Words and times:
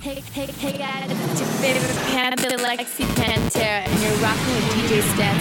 Hey, 0.00 0.20
hey, 0.32 0.46
hey 0.46 0.76
guys, 0.76 1.08
it's 1.08 1.40
your 1.40 1.48
favorite 1.60 1.96
Panther, 2.10 2.56
Lexi 2.56 3.04
Pantera, 3.14 3.86
and 3.86 4.02
you're 4.02 4.12
rocking 4.16 4.54
with 4.54 4.64
DJ 4.74 5.00
Stan. 5.14 5.36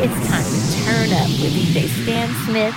It's 0.00 0.28
time 0.28 0.44
to 0.44 0.58
turn 0.84 1.12
up 1.12 1.28
with 1.28 1.52
DJ 1.52 1.88
Stan 2.02 2.28
Smith. 2.46 2.74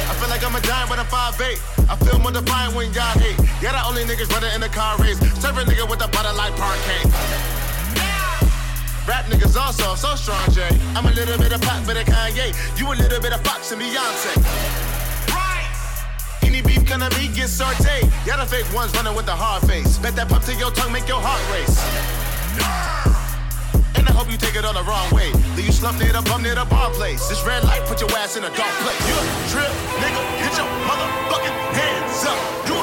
I 0.00 0.14
feel 0.18 0.28
like 0.30 0.42
I'm 0.42 0.56
a 0.56 0.60
giant, 0.60 0.88
but 0.88 0.98
I'm 0.98 1.06
5'8. 1.06 1.78
I 1.90 1.96
feel 2.04 2.18
more 2.18 2.32
defiant 2.32 2.74
when 2.74 2.92
hate. 2.92 3.17
Yeah, 3.68 3.82
the 3.82 3.86
only 3.86 4.04
niggas 4.08 4.32
running 4.32 4.48
in 4.54 4.62
the 4.62 4.72
car 4.72 4.96
race. 4.96 5.20
Serve 5.44 5.58
a 5.58 5.62
nigga 5.68 5.84
with 5.84 6.00
a 6.00 6.08
butter 6.08 6.32
like 6.32 6.56
parquet. 6.56 7.04
Rap 9.04 9.28
niggas 9.28 9.60
also 9.60 9.94
so 9.94 10.16
strong, 10.16 10.40
Jay. 10.56 10.72
I'm 10.96 11.04
a 11.04 11.12
little 11.12 11.36
bit 11.36 11.52
of 11.52 11.60
pop, 11.60 11.84
bit 11.84 11.98
of 12.00 12.06
Kanye. 12.08 12.56
You 12.80 12.88
a 12.88 12.96
little 12.96 13.20
bit 13.20 13.34
of 13.34 13.44
Fox 13.44 13.70
and 13.70 13.82
Beyonce. 13.82 14.32
Any 16.40 16.62
beef 16.62 16.88
gonna 16.88 17.10
be 17.10 17.28
get 17.28 17.52
sauteed. 17.52 18.08
Y'all 18.24 18.40
the 18.40 18.46
fake 18.48 18.72
ones 18.72 18.96
running 18.96 19.14
with 19.14 19.26
the 19.26 19.36
hard 19.36 19.60
face. 19.68 19.98
Bet 19.98 20.16
that 20.16 20.30
pop 20.30 20.44
to 20.44 20.54
your 20.54 20.70
tongue 20.70 20.90
make 20.90 21.06
your 21.06 21.20
heart 21.20 21.44
race. 21.52 21.76
And 24.00 24.08
I 24.08 24.12
hope 24.16 24.32
you 24.32 24.38
take 24.38 24.56
it 24.56 24.64
all 24.64 24.72
the 24.72 24.88
wrong 24.88 25.12
way. 25.12 25.28
Leave 25.60 25.66
you 25.66 25.72
slump 25.72 26.00
near 26.00 26.14
the 26.16 26.22
bum 26.22 26.42
near 26.42 26.54
the 26.54 26.64
bar 26.64 26.88
place. 26.96 27.28
This 27.28 27.44
red 27.44 27.64
light 27.64 27.84
put 27.84 28.00
your 28.00 28.08
ass 28.16 28.34
in 28.38 28.44
a 28.44 28.52
dark 28.56 28.72
place. 28.80 29.02
You 29.04 29.12
a 29.12 29.24
trip, 29.52 29.72
nigga, 30.00 30.20
get 30.40 30.56
your 30.56 30.68
motherfucking 30.88 31.56
hands 31.76 32.24
up. 32.24 32.40
You 32.64 32.77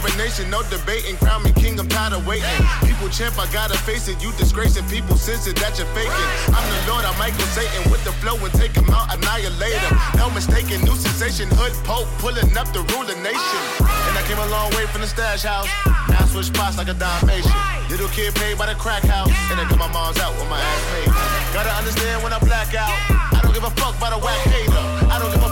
coronation, 0.00 0.50
no 0.50 0.62
debating. 0.72 1.16
Crown 1.16 1.42
me 1.42 1.52
king, 1.52 1.78
I'm 1.78 1.88
tired 1.88 2.12
of 2.12 2.26
waiting. 2.26 2.48
People 2.82 3.08
champ, 3.08 3.38
I 3.38 3.46
gotta 3.52 3.76
face 3.84 4.08
it. 4.08 4.22
You 4.22 4.32
disgracing 4.32 4.84
people, 4.88 5.16
sense 5.16 5.46
it 5.46 5.56
that 5.56 5.76
you're 5.78 5.88
faking. 5.92 6.28
I'm 6.56 6.64
the 6.64 6.78
Lord, 6.90 7.04
I'm 7.04 7.16
Michael 7.18 7.44
Satan 7.52 7.90
with 7.90 8.02
the 8.04 8.12
flow 8.24 8.36
and 8.40 8.52
take 8.54 8.72
him 8.72 8.88
out, 8.90 9.12
annihilate 9.12 9.76
him. 9.76 9.94
No 10.16 10.30
mistaking, 10.30 10.80
new 10.84 10.96
sensation, 10.96 11.48
hood 11.52 11.72
pope, 11.84 12.08
pulling 12.18 12.48
up 12.56 12.72
the 12.72 12.82
ruler 12.96 13.16
nation. 13.20 13.62
And 13.80 14.14
I 14.16 14.22
came 14.24 14.40
a 14.40 14.48
long 14.48 14.72
way 14.72 14.86
from 14.88 15.02
the 15.02 15.10
stash 15.10 15.44
house. 15.44 15.68
Now 16.08 16.24
I 16.24 16.26
switch 16.26 16.48
spots 16.48 16.78
like 16.78 16.88
a 16.88 16.96
Dalmatian. 16.96 17.52
Little 17.90 18.08
kid 18.08 18.34
paid 18.34 18.56
by 18.56 18.66
the 18.66 18.78
crack 18.78 19.04
house, 19.04 19.30
and 19.52 19.60
I 19.60 19.68
got 19.68 19.78
my 19.78 19.90
mom's 19.92 20.18
out 20.18 20.32
with 20.34 20.48
my 20.48 20.60
ass 20.60 20.82
paid. 20.92 21.10
Gotta 21.52 21.72
understand 21.76 22.22
when 22.22 22.32
I 22.32 22.38
black 22.40 22.74
out. 22.74 22.96
I 23.36 23.40
don't 23.42 23.52
give 23.52 23.64
a 23.64 23.72
fuck 23.76 23.96
about 23.96 24.16
a 24.16 24.20
whack 24.22 24.40
hater. 24.48 24.84
I 25.10 25.18
don't 25.18 25.30
give 25.34 25.42
a 25.42 25.49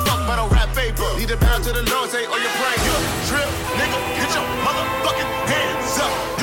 rap. 0.78 1.18
Need 1.18 1.28
to 1.28 1.36
bow 1.36 1.58
to 1.58 1.72
the 1.72 1.82
Lord, 1.90 2.10
say, 2.10 2.24
oh, 2.26 2.38
your 2.38 2.54
pray. 2.58 2.74
You 2.86 2.92
a 2.94 3.02
trip, 3.26 3.50
nigga, 3.78 3.98
get 4.16 4.30
your 4.34 4.46
motherfucking 4.62 5.30
hands 5.50 5.98
up. 5.98 6.37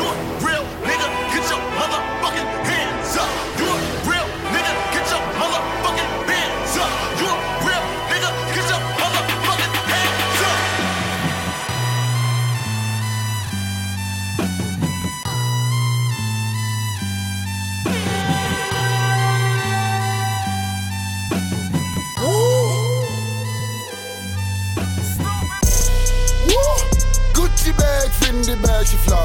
Fendi 28.45 28.61
bag, 28.61 28.85
she 28.85 28.97
fly. 28.97 29.17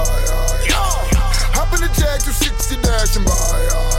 Yeah, 0.65 0.73
yeah. 0.73 1.53
Hop 1.53 1.69
in 1.77 1.85
the 1.85 1.93
jag, 1.93 2.25
260 2.25 2.81
dash 2.81 3.21
and 3.21 3.25
buy. 3.29 3.37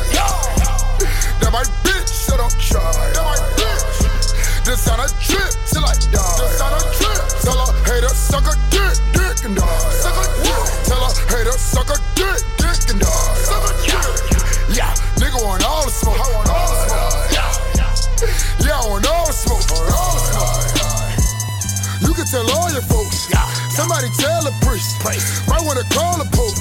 Yeah, 0.10 0.18
yeah. 0.18 1.06
That 1.38 1.54
my 1.54 1.62
bitch, 1.86 2.10
so 2.10 2.38
don't 2.42 2.50
try. 2.58 2.82
That 3.14 3.22
my 3.22 3.38
bitch. 3.54 4.66
This 4.66 4.82
on 4.90 4.98
a 4.98 5.06
trip 5.22 5.54
till 5.70 5.86
I 5.86 5.94
die. 6.10 6.26
This 6.42 6.58
on 6.58 6.74
a 6.74 6.82
trip. 6.98 7.22
Tell 7.46 7.54
her, 7.54 7.70
hater, 7.86 8.10
suck 8.10 8.50
a 8.50 8.58
dick, 8.74 8.98
dick 9.14 9.46
and 9.46 9.54
die. 9.54 9.94
Suck 10.02 10.18
a 10.18 10.26
dick. 10.42 10.66
Tell 10.90 11.06
her, 11.06 11.14
hater, 11.30 11.54
suck 11.54 11.90
a 11.94 11.98
dick, 12.18 12.42
dick 12.58 12.82
and 12.90 12.98
die. 12.98 13.38
Suck 13.46 13.62
a 13.62 13.78
dick. 13.78 14.74
Yeah, 14.74 14.90
nigga 15.22 15.38
want 15.46 15.62
all 15.62 15.86
the 15.86 15.94
smoke. 15.94 16.18
I 16.18 16.26
want 16.34 16.50
all 16.50 16.66
the 16.66 16.78
smoke. 16.90 17.30
Yeah, 17.38 18.74
yeah, 18.74 18.74
I 18.74 18.90
want 18.90 19.06
all 19.06 19.30
the 19.30 19.38
smoke. 19.38 19.70
All 19.70 20.18
the 20.18 20.22
smoke. 20.34 22.10
You 22.10 22.12
can 22.18 22.26
tell 22.26 22.50
all 22.58 22.74
your 22.74 22.82
folks. 22.82 23.30
Somebody 23.72 24.12
tell 24.20 24.44
a 24.44 24.52
priest. 24.68 25.00
Might 25.48 25.64
wanna 25.64 25.88
call 25.96 26.20
a 26.20 26.28
pope. 26.36 26.60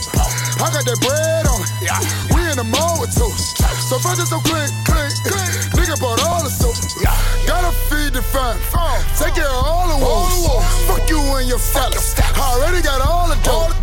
I 0.63 0.71
got 0.71 0.87
that 0.87 0.99
bread 1.03 1.45
on 1.51 1.59
it. 1.59 1.75
We 2.31 2.47
in 2.47 2.55
the 2.55 2.63
mall 2.63 3.03
with 3.03 3.11
toast. 3.19 3.59
So 3.91 3.99
first 3.99 4.23
it's 4.23 4.31
so 4.31 4.39
click, 4.39 4.71
click. 4.87 5.11
Nigga 5.75 5.99
bought 5.99 6.23
all 6.23 6.43
the 6.47 6.51
soap. 6.51 6.79
Gotta 7.51 7.75
feed 7.91 8.15
the 8.15 8.23
fam. 8.23 8.55
Take 9.19 9.35
care 9.35 9.51
of 9.51 9.67
all 9.67 9.91
the 9.91 9.99
wolves. 9.99 10.47
Fuck 10.87 11.11
you 11.11 11.19
and 11.35 11.49
your 11.51 11.59
fellas. 11.59 12.15
I 12.15 12.47
already 12.55 12.81
got 12.81 13.03
all 13.03 13.27
the 13.27 13.39
dope. 13.43 13.75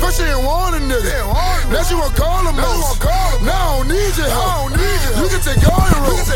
First 0.00 0.18
you 0.18 0.24
didn't 0.24 0.44
want 0.48 0.74
a 0.74 0.80
nigga. 0.80 1.20
Now 1.68 1.84
she 1.84 1.92
wanna 1.94 2.16
call 2.16 2.48
him 2.48 2.56
most. 2.56 3.04
Now 3.44 3.76
I 3.76 3.84
don't 3.84 3.88
need 3.92 4.16
your 4.16 4.32
help. 4.32 4.72
You 5.20 5.28
can 5.28 5.40
take 5.44 5.60
all 5.68 5.84
your 5.84 6.00
roles. 6.08 6.32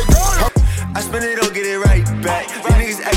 I 0.94 1.00
spend 1.00 1.24
it, 1.24 1.40
don't 1.40 1.54
get 1.54 1.64
it 1.64 1.78
right 1.78 2.04
back. 2.22 2.46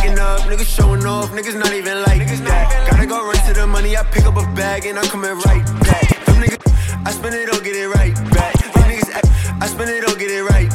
Acting 0.07 0.23
up, 0.23 0.39
niggas 0.41 0.73
showing 0.73 1.05
off, 1.05 1.31
niggas 1.31 1.59
not 1.59 1.73
even 1.73 2.01
like 2.03 2.21
niggas 2.21 2.41
that. 2.45 2.89
Gotta 2.89 3.05
go 3.05 3.25
run 3.25 3.35
to 3.45 3.53
the 3.53 3.67
money, 3.67 3.97
I 3.97 4.03
pick 4.03 4.23
up 4.23 4.37
a 4.37 4.45
bag 4.55 4.85
and 4.85 4.97
I'm 4.97 5.05
coming 5.07 5.31
right 5.31 5.65
back. 5.81 6.25
Them 6.25 6.35
niggas, 6.41 7.05
I 7.05 7.11
spend 7.11 7.35
it, 7.35 7.45
don't 7.51 7.61
get 7.61 7.75
it 7.75 7.89
right 7.89 8.15
back. 8.31 8.53
These 8.53 8.71
niggas 8.71 9.61
I 9.61 9.67
spend 9.67 9.89
it, 9.89 10.05
don't 10.05 10.17
get 10.17 10.31
it 10.31 10.43
right. 10.43 10.71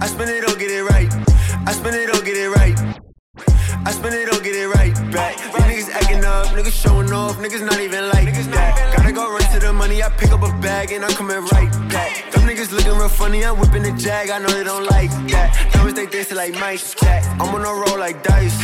I 0.00 0.06
spend 0.06 0.30
it, 0.30 0.46
don't 0.46 0.58
get 0.58 0.70
it 0.70 0.82
right. 0.84 1.12
I 1.66 1.72
spend 1.72 1.94
it, 1.94 2.10
don't 2.10 2.24
get 2.24 2.36
it 2.38 2.48
right. 2.48 2.99
I 3.86 3.92
spend 3.92 4.14
it, 4.14 4.26
don't 4.30 4.42
get 4.42 4.54
it 4.54 4.68
right 4.68 4.94
back. 5.10 5.36
These 5.38 5.88
niggas 5.88 5.90
acting 5.90 6.24
up, 6.24 6.46
niggas 6.48 6.72
showing 6.72 7.12
off, 7.12 7.36
niggas 7.38 7.64
not 7.64 7.80
even 7.80 8.08
like 8.08 8.28
niggas 8.28 8.50
that. 8.52 8.96
Gotta 8.96 9.12
go 9.12 9.30
run 9.30 9.42
to 9.52 9.58
the 9.58 9.72
money, 9.72 10.02
I 10.02 10.08
pick 10.10 10.30
up 10.32 10.42
a 10.42 10.52
bag 10.60 10.92
and 10.92 11.04
I'm 11.04 11.12
coming 11.12 11.36
right 11.36 11.70
back. 11.88 12.30
Them 12.32 12.42
niggas 12.42 12.72
looking 12.72 12.92
real 12.92 13.08
funny, 13.08 13.44
I'm 13.44 13.58
whipping 13.58 13.82
the 13.82 13.92
jag, 13.92 14.30
I 14.30 14.38
know 14.38 14.48
they 14.48 14.64
don't 14.64 14.84
like 14.84 15.10
that. 15.32 15.70
Diamonds 15.72 15.94
they 15.98 16.06
dancing 16.06 16.36
like 16.36 16.54
Mike 16.54 16.80
Jack. 17.00 17.24
I'm 17.40 17.54
on 17.54 17.62
a 17.62 17.72
roll 17.72 17.98
like 17.98 18.22
dice. 18.22 18.58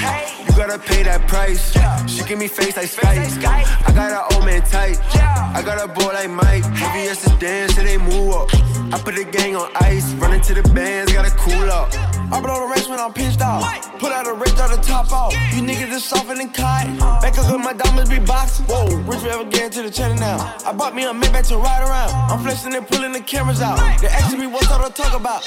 You 0.46 0.54
gotta 0.54 0.78
pay 0.78 1.02
that 1.04 1.26
price. 1.26 1.72
She 2.06 2.22
give 2.24 2.38
me 2.38 2.48
face 2.48 2.76
like 2.76 2.88
Skype. 2.88 3.88
I 3.88 3.92
got 3.92 4.12
an 4.12 4.36
old 4.36 4.44
man 4.44 4.62
tight. 4.62 4.98
I 5.14 5.62
got 5.64 5.82
a 5.82 5.88
boy 5.88 6.12
like 6.12 6.30
Mike. 6.30 6.64
VVS 6.64 7.26
is 7.26 7.38
dance, 7.38 7.74
so 7.74 7.82
they 7.82 7.96
move 7.96 8.34
up. 8.34 8.50
I 8.92 9.00
put 9.02 9.16
the 9.16 9.24
gang 9.24 9.56
on 9.56 9.70
ice, 9.76 10.12
running 10.14 10.42
to 10.42 10.54
the 10.54 10.62
bands, 10.74 11.12
gotta 11.12 11.30
cool 11.30 11.70
up. 11.70 11.90
I 12.32 12.40
blow 12.40 12.58
the 12.60 12.66
race 12.74 12.88
when 12.88 12.98
I'm 12.98 13.12
pitched 13.12 13.40
out. 13.40 13.62
Put 14.00 14.12
out 14.12 14.26
a 14.26 14.34
rich 14.34 14.58
out 14.58 14.70
the 14.70 14.82
top 14.82 15.12
out. 15.12 15.32
You 15.54 15.62
niggas 15.62 15.92
is 15.92 16.04
softer 16.04 16.34
than 16.34 16.50
kite. 16.50 16.98
Back 17.22 17.38
up 17.38 17.52
with 17.52 17.62
my 17.62 17.72
diamonds 17.72 18.10
be 18.10 18.18
boxing. 18.18 18.66
Whoa, 18.66 18.86
rich 19.06 19.20
forever 19.20 19.44
get 19.44 19.72
to 19.72 19.82
the 19.82 19.90
cheddar 19.90 20.16
now. 20.16 20.56
I 20.66 20.72
bought 20.72 20.94
me 20.94 21.04
a 21.04 21.12
Maybach 21.12 21.46
to 21.48 21.56
ride 21.56 21.82
around. 21.82 22.10
I'm 22.30 22.42
flexing 22.42 22.74
and 22.74 22.86
pulling 22.86 23.12
the 23.12 23.20
cameras 23.20 23.60
out. 23.60 23.78
They 24.00 24.08
asking 24.08 24.40
me 24.40 24.46
what's 24.48 24.70
all 24.70 24.82
to 24.82 24.92
talk 24.92 25.14
about. 25.18 25.46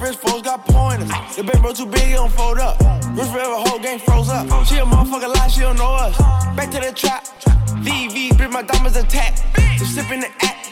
Wrist 0.00 0.20
foes 0.20 0.42
got 0.42 0.64
pointers. 0.66 1.10
The 1.36 1.42
big 1.42 1.60
bro 1.60 1.72
too 1.72 1.86
big, 1.86 2.02
he 2.02 2.12
don't 2.12 2.32
fold 2.32 2.58
up. 2.58 2.78
Rich 3.14 3.28
forever 3.28 3.58
whole 3.66 3.80
game 3.80 3.98
froze 3.98 4.28
up. 4.28 4.46
She 4.66 4.76
a 4.76 4.84
motherfucker 4.84 5.34
lie, 5.34 5.48
she 5.48 5.60
don't 5.60 5.76
know 5.76 5.92
us. 5.92 6.16
Back 6.56 6.70
to 6.70 6.80
the 6.80 6.92
trap. 6.92 7.24
VV, 7.82 8.36
bring 8.36 8.52
my 8.52 8.62
diamonds 8.62 8.96
attack. 8.96 9.36
Just 9.76 9.96
sipping 9.96 10.20
the 10.20 10.30
act. 10.40 10.70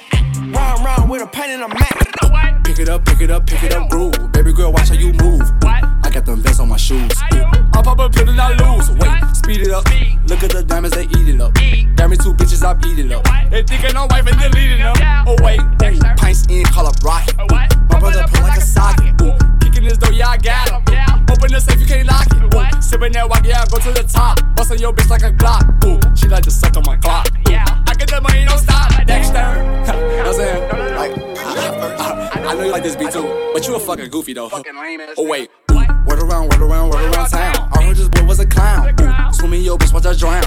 Round 0.54 0.84
round 0.84 1.10
with 1.10 1.22
a 1.22 1.26
pen 1.26 1.50
and 1.50 1.62
a 1.62 1.68
mat. 1.68 2.59
Pick 2.70 2.86
it 2.86 2.88
up, 2.88 3.04
pick 3.04 3.20
it 3.20 3.30
up, 3.32 3.46
pick 3.46 3.64
it 3.64 3.74
up, 3.74 3.90
groove. 3.90 4.14
Baby 4.30 4.52
girl, 4.52 4.72
watch 4.72 4.90
how 4.90 4.94
you 4.94 5.12
move. 5.14 5.42
I 5.64 6.08
got 6.08 6.24
them 6.24 6.40
vests 6.40 6.60
on 6.60 6.68
my 6.68 6.76
shoes. 6.76 7.10
I 7.18 7.82
pop 7.82 7.98
a 7.98 8.08
pill 8.08 8.28
and 8.28 8.40
I 8.40 8.54
lose. 8.54 8.88
Wait, 8.92 9.36
speed 9.36 9.62
it 9.62 9.72
up. 9.72 9.84
Look 10.28 10.44
at 10.44 10.52
the 10.52 10.62
diamonds, 10.62 10.94
they 10.94 11.02
eat 11.02 11.34
it 11.34 11.40
up. 11.40 11.52
Got 11.96 12.10
me 12.10 12.16
two 12.16 12.32
bitches, 12.32 12.64
I 12.64 12.74
beat 12.74 13.00
it 13.00 13.10
up. 13.10 13.26
They 13.50 13.64
thinking 13.64 13.96
I'm 13.96 14.06
wife 14.06 14.24
and 14.24 14.38
deleting 14.38 14.78
them. 14.78 14.94
Oh 15.26 15.34
wait, 15.42 15.60
ooh, 15.60 15.98
pints 16.14 16.46
in, 16.46 16.62
call 16.66 16.86
up 16.86 16.94
rocket. 17.02 17.36
My 17.50 17.98
brother 17.98 18.24
pull 18.32 18.42
like 18.42 18.58
a 18.58 18.62
socket. 18.62 19.20
Ooh, 19.20 19.34
kicking 19.58 19.82
this 19.82 19.98
door, 19.98 20.12
yeah 20.12 20.28
I 20.28 20.36
got. 20.38 20.70
Ooh, 20.70 21.32
open 21.32 21.50
the 21.50 21.60
safe, 21.60 21.80
you 21.80 21.86
can't 21.86 22.06
lock 22.06 22.28
it. 22.30 22.54
Ooh, 22.54 22.80
sipping 22.80 23.12
that 23.14 23.28
walk, 23.28 23.44
yeah 23.44 23.62
I 23.62 23.66
go 23.66 23.78
to 23.78 23.90
the 23.90 24.06
top. 24.06 24.38
Busting 24.54 24.78
your 24.78 24.92
bitch 24.92 25.10
like 25.10 25.22
a 25.22 25.32
Glock. 25.32 25.66
Ooh, 25.84 25.98
she 26.14 26.28
like 26.28 26.44
to 26.44 26.52
suck 26.52 26.76
on 26.76 26.84
my 26.86 26.96
clock. 26.98 27.26
I 27.46 27.79
get 28.00 28.08
the 28.08 28.20
money, 28.20 28.44
don't 28.44 28.58
stop. 28.58 29.06
Dexter. 29.06 29.34
know 29.92 30.24
I'm 30.24 30.34
saying? 30.34 30.96
Like, 30.96 31.12
I, 31.36 32.42
I 32.48 32.54
know 32.54 32.64
you 32.64 32.72
like 32.72 32.82
this 32.82 32.96
beat 32.96 33.12
too, 33.12 33.28
but 33.52 33.66
you 33.66 33.74
a 33.76 33.78
fucking 33.78 34.10
goofy 34.10 34.32
though. 34.32 34.48
Oh 34.52 35.26
wait, 35.26 35.50
ooh, 35.70 35.76
word 36.06 36.20
around, 36.20 36.48
word 36.50 36.62
around, 36.62 36.90
word 36.90 37.14
around 37.14 37.28
town. 37.28 37.68
I 37.72 37.82
heard 37.84 37.96
this 37.96 38.08
boy 38.08 38.24
was 38.24 38.40
a 38.40 38.46
clown. 38.46 38.94
Ooh, 39.00 39.32
swimming 39.32 39.62
your 39.62 39.76
bitch, 39.78 39.92
watch 39.92 40.04
her 40.04 40.14
drown. 40.14 40.42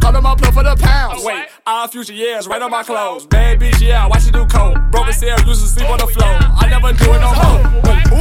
Call 0.00 0.16
him 0.16 0.26
up, 0.26 0.40
for 0.40 0.62
the 0.62 0.76
pounds. 0.80 1.24
Wait, 1.24 1.46
All 1.66 1.86
future 1.86 2.12
years, 2.12 2.48
right 2.48 2.60
on 2.60 2.70
my 2.70 2.82
clothes. 2.82 3.26
Bad 3.26 3.60
bitch, 3.60 3.80
yeah, 3.80 4.06
watch 4.06 4.26
you 4.26 4.32
do 4.32 4.44
coke. 4.46 4.76
Broken 4.90 5.12
cell, 5.12 5.38
used 5.46 5.62
to 5.62 5.68
sleep 5.68 5.88
on 5.88 5.98
the 5.98 6.06
floor. 6.06 6.34
I 6.34 6.66
never 6.68 6.92
do 6.92 7.14
it 7.14 7.20
no 7.20 7.30
more. 7.38 7.58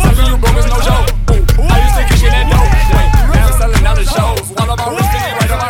Something 0.03 0.25
you 0.25 0.37
broke 0.37 0.57
is 0.57 0.65
no 0.67 0.77
joke. 0.85 1.09
I 1.57 1.77
used 1.81 1.97
to 1.97 2.03
kick 2.13 2.23
in 2.23 2.31
that 2.31 2.45
dope. 2.53 2.69
Wait, 2.93 3.09
now 3.33 3.47
I'm 3.47 3.53
selling 3.57 3.85
out 3.85 3.97
the 3.97 4.05
shows. 4.05 4.53
One 4.53 4.69
of 4.69 4.77
my 4.77 4.89
wrist 4.93 5.09
right 5.41 5.51
on 5.51 5.59
my 5.59 5.66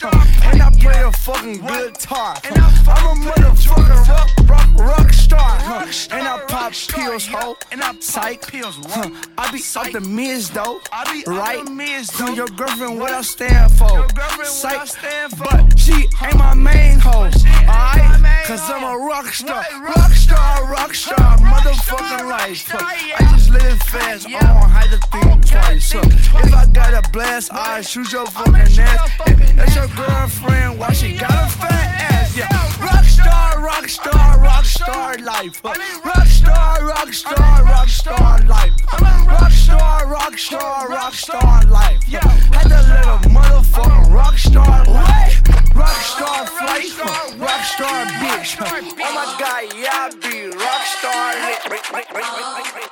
And 0.00 0.62
I 0.62 0.70
play 0.70 1.02
a 1.02 1.12
fucking 1.12 1.58
good 1.66 1.94
guitar. 1.94 2.36
Psych 8.22 8.46
pills. 8.46 8.78
Huh? 8.88 9.10
I 9.38 9.50
be 9.52 9.60
up 9.76 9.92
the 9.92 10.00
miz 10.00 10.50
though. 10.50 10.80
I 10.92 11.02
be 11.12 11.24
right. 11.30 11.64
Tell 12.06 12.34
your 12.34 12.46
girlfriend 12.46 12.98
what 12.98 13.10
I 13.10 13.22
stand 13.22 13.72
for. 13.72 14.06
Psych. 14.44 14.86
stand 14.86 15.32
for 15.36 15.44
But 15.44 15.78
she 15.78 16.06
ain't 16.24 16.36
my 16.36 16.54
main 16.54 16.98
hoe. 16.98 17.30
Alright? 17.66 18.46
Cause 18.46 18.62
I'm 18.70 18.84
a 18.84 18.98
rock 18.98 19.26
star. 19.26 19.64
Rock 19.82 20.12
star, 20.12 20.70
rock 20.70 20.94
star. 20.94 21.38
Motherfucking 21.38 22.28
life. 22.28 22.74
I 22.74 23.32
just 23.32 23.50
live 23.50 23.78
fast. 23.82 24.26
I 24.26 24.30
don't 24.30 24.70
hide 24.70 24.90
the 24.90 24.98
think 25.10 25.46
twice. 25.46 25.92
Huh? 25.92 26.02
If 26.44 26.54
I 26.54 26.66
got 26.66 26.92
a 26.94 27.08
blast, 27.10 27.52
I 27.52 27.80
shoot 27.80 28.12
your 28.12 28.26
fucking 28.26 28.54
ass. 28.54 29.10
That's 29.56 29.74
your 29.74 29.88
girlfriend. 29.88 30.78
Why 30.78 30.92
she 30.92 31.16
got 31.18 31.30
a 31.30 31.48
fat 31.50 32.12
ass? 32.12 32.36
Yeah. 32.36 33.11
Rockstar, 33.22 33.62
rockstar, 33.62 34.38
rockstar 34.42 35.24
life. 35.24 35.62
Rockstar, 35.62 36.78
rockstar, 36.90 37.62
rockstar 37.70 38.48
life. 38.48 38.72
Rockstar, 39.26 40.00
rockstar, 40.12 40.86
rockstar 40.88 41.70
life. 41.70 42.00
Yeah. 42.08 42.26
Had 42.52 42.66
a 42.66 42.82
little 42.82 43.30
motherfucking 43.30 44.10
rockstar 44.10 44.86
life. 44.88 45.42
Rockstar 45.74 46.48
flight. 46.48 46.90
Rockstar 47.38 48.06
bitch. 48.20 48.56
Oh 48.60 49.14
my 49.14 49.36
god, 49.38 49.72
yeah, 49.76 49.90
I 49.92 50.14
be 50.20 50.50
rockstar 50.50 51.32
lit. 52.80 52.91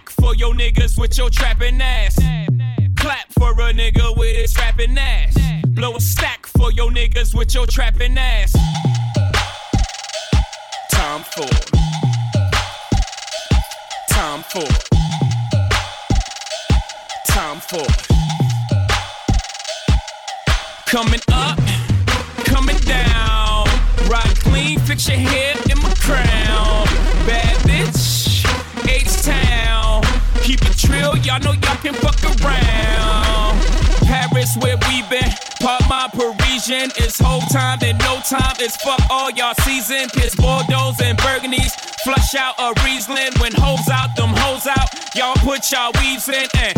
your 0.41 0.55
niggas 0.55 0.97
with 0.99 1.15
your 1.19 1.29
trapping 1.29 1.79
ass. 1.79 2.15
Clap 2.95 3.31
for 3.37 3.51
a 3.51 3.71
nigga 3.73 4.17
with 4.17 4.35
his 4.35 4.57
rapping 4.57 4.97
ass. 4.97 5.37
Blow 5.67 5.95
a 5.95 6.01
stack 6.01 6.47
for 6.47 6.71
your 6.71 6.89
niggas 6.89 7.35
with 7.35 7.53
your 7.53 7.67
trapping 7.67 8.17
ass. 8.17 8.51
Tom 10.89 11.21
Ford. 11.21 11.61
Tom 14.09 14.41
Ford. 14.41 14.77
Tom 17.27 17.59
Ford. 17.59 17.95
Coming 20.87 21.21
up, 21.33 21.59
coming 22.45 22.77
down. 22.77 23.67
Ride 24.09 24.39
clean, 24.39 24.79
fix 24.79 25.07
your 25.07 25.19
hair 25.19 25.55
in 25.69 25.77
my 25.83 25.93
crown. 25.99 26.85
Bad 27.27 27.57
bitch, 27.59 28.00
y'all 31.31 31.39
know 31.39 31.53
y'all 31.63 31.79
can 31.79 31.93
fuck 31.93 32.19
around. 32.43 33.55
Paris 34.03 34.57
where 34.59 34.75
we 34.89 35.01
been, 35.07 35.31
pop 35.61 35.79
my 35.87 36.09
Parisian. 36.11 36.91
It's 36.99 37.19
Hov 37.19 37.47
time 37.49 37.79
and 37.83 37.97
no 37.99 38.19
time. 38.27 38.55
It's 38.59 38.75
fuck 38.83 38.99
all 39.09 39.31
y'all 39.31 39.55
season. 39.63 40.09
Piss 40.09 40.35
Bordeaux 40.35 40.91
and 41.01 41.17
Burgundies. 41.19 41.71
Flush 42.03 42.35
out 42.35 42.55
a 42.59 42.73
Riesling. 42.83 43.31
When 43.39 43.53
hoes 43.55 43.87
out, 43.87 44.15
them 44.17 44.35
hoes 44.35 44.67
out. 44.67 44.89
Y'all 45.15 45.39
put 45.39 45.71
y'all 45.71 45.91
weaves 46.01 46.27
in 46.27 46.47
and 46.59 46.75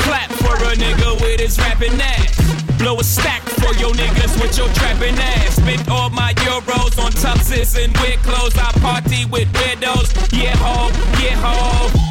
clap 0.00 0.30
for 0.40 0.56
a 0.56 0.72
nigga 0.72 1.20
with 1.20 1.40
his 1.40 1.58
rapping 1.58 2.00
ass. 2.00 2.32
Blow 2.78 2.98
a 2.98 3.04
stack 3.04 3.42
for 3.60 3.74
your 3.76 3.92
niggas 3.92 4.40
with 4.40 4.56
your 4.56 4.68
trapping 4.72 5.18
ass. 5.18 5.56
Spent 5.56 5.86
all 5.90 6.08
my 6.08 6.32
euros 6.48 6.96
on 6.96 7.12
tuxes 7.12 7.76
and 7.76 7.94
weird 7.98 8.20
clothes. 8.24 8.56
I 8.56 8.72
party 8.80 9.26
with 9.26 9.52
widows. 9.52 10.14
Yeah, 10.32 10.56
ho, 10.56 10.88
yeah, 11.20 11.36
ho. 11.44 12.06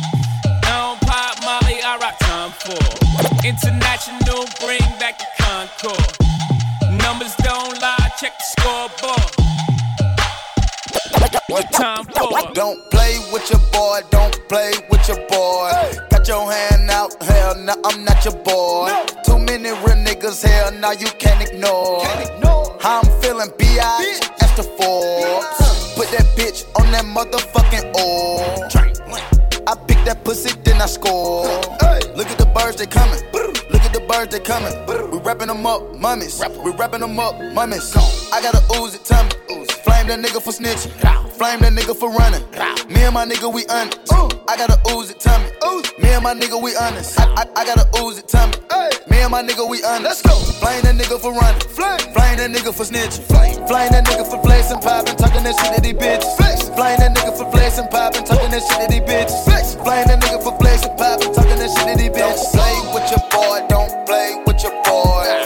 For. 2.63 3.45
International, 3.45 4.45
bring 4.59 4.85
back 4.99 5.17
the 5.19 5.27
Concorde. 5.39 6.15
Numbers 7.01 7.35
don't 7.37 7.79
lie, 7.81 8.11
check 8.19 8.33
the 8.37 8.45
scoreboard. 8.55 9.31
What 11.47 11.71
Tom 11.71 12.05
Ford? 12.05 12.53
Don't 12.53 12.89
play 12.91 13.19
with 13.31 13.49
your 13.51 13.61
boy, 13.71 14.01
don't 14.09 14.35
play 14.49 14.73
with 14.89 15.07
your 15.07 15.17
boy. 15.27 15.71
Got 16.09 16.27
your 16.27 16.51
hand 16.51 16.89
out, 16.89 17.21
hell 17.23 17.55
no, 17.55 17.73
I'm 17.85 18.03
not 18.03 18.25
your 18.25 18.35
boy. 18.43 18.91
Too 19.23 19.37
many 19.39 19.69
real 19.69 19.97
niggas, 20.03 20.43
hell 20.43 20.71
no, 20.71 20.91
you 20.91 21.07
can't 21.19 21.41
ignore. 21.47 22.03
How 22.81 23.01
I'm 23.01 23.21
feeling, 23.21 23.51
B.I. 23.57 24.19
Ask 24.41 24.55
the 24.55 24.63
Forbes. 24.63 25.93
Put 25.95 26.09
that 26.11 26.25
bitch 26.35 26.65
on 26.79 26.91
that 26.91 27.05
motherfucking 27.05 27.95
oar. 27.95 28.69
I 29.67 29.75
pick 29.87 30.03
that 30.05 30.23
pussy, 30.23 30.51
then 30.63 30.81
I 30.81 30.85
score. 30.85 31.45
They 32.85 32.99
coming. 32.99 33.19
Look 33.71 33.81
at 33.81 33.93
the 33.93 33.99
birds, 34.01 34.31
they 34.31 34.39
coming. 34.39 34.73
We 35.11 35.19
wrapping 35.19 35.47
them 35.47 35.65
up, 35.65 35.95
mummies. 35.95 36.41
We 36.63 36.71
wrapping 36.71 37.01
them 37.01 37.19
up, 37.19 37.35
mummies. 37.53 37.95
I 38.31 38.41
got 38.41 38.55
a 38.55 38.99
tell 39.03 39.23
me. 39.23 39.74
Flame 39.85 40.07
that 40.07 40.19
nigga 40.19 40.41
for 40.41 40.51
snitching. 40.51 40.91
Flame 41.37 41.59
that 41.61 41.73
nigga 41.73 41.95
for 41.95 42.09
running. 42.09 42.41
Me 42.89 43.03
and 43.05 43.13
my 43.13 43.25
nigga, 43.25 43.53
we 43.53 43.65
honest. 43.69 44.01
I 44.49 44.57
got 44.57 44.69
a 44.69 44.77
ooze 44.91 45.09
it, 45.11 45.19
tell 45.19 45.37
me. 45.39 45.49
Me 46.01 46.09
and 46.09 46.23
my 46.23 46.33
nigga, 46.33 46.61
we 46.61 46.75
honest. 46.75 47.19
I, 47.19 47.25
I, 47.37 47.45
I 47.55 47.65
got 47.65 47.77
a 47.77 47.85
ooze 48.01 48.17
it, 48.17 48.27
tell 48.27 48.47
me. 48.47 48.53
Me 49.07 49.21
and 49.21 49.31
my 49.31 49.43
nigga, 49.43 49.67
we 49.69 49.83
honest. 49.83 50.03
Let's 50.03 50.21
go. 50.21 50.33
Flame 50.57 50.81
that 50.83 50.95
nigga 50.95 51.21
for 51.21 51.33
running. 51.33 51.61
Flame. 51.69 51.99
Flame 52.13 52.37
that 52.41 52.49
nigga 52.49 52.73
for 52.73 52.83
snitching. 52.83 53.23
Flame. 53.29 53.65
Flame 53.67 53.91
that 53.91 54.05
nigga 54.05 54.25
for 54.25 54.41
blazing, 54.41 54.79
popping, 54.81 55.15
talking 55.17 55.43
that 55.43 55.53
shit 55.53 55.75
to 55.75 55.81
these 55.81 55.93
bitches. 55.93 56.33
Flame 56.75 56.97
that 56.97 57.13
nigga 57.15 57.37
for 57.37 57.49
blazing, 57.51 57.87
popping, 57.93 58.25
talking 58.25 58.49
that 58.49 58.61
shit 58.65 58.81
to 58.81 58.87
these 58.89 59.05
bitches. 59.05 59.83
Flame 59.85 60.05
that 60.09 60.21
nigga 60.21 60.41
for 60.41 60.57
blazing, 60.57 60.93
popping, 60.97 61.33
talking 61.33 61.57
that 61.61 61.69
shit 61.69 61.85
to 61.85 61.93
these 61.93 62.09
bitches. 62.09 62.49
Play 62.57 62.75
with 62.93 63.05
your 63.13 63.23
boy, 63.29 63.61
don't 63.69 63.93
play 64.05 64.41
with 64.45 64.61
your 64.65 64.73
boy. 64.81 65.44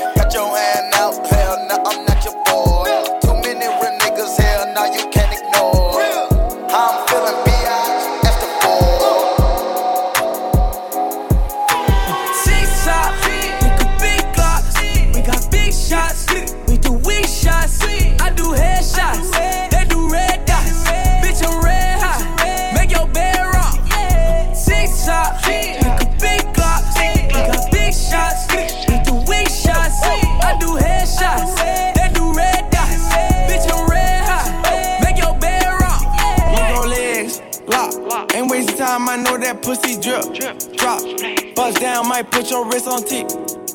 Down, 41.89 42.07
might 42.07 42.29
put 42.29 42.51
your 42.51 42.69
wrist 42.69 42.87
on 42.87 43.01
tick. 43.01 43.27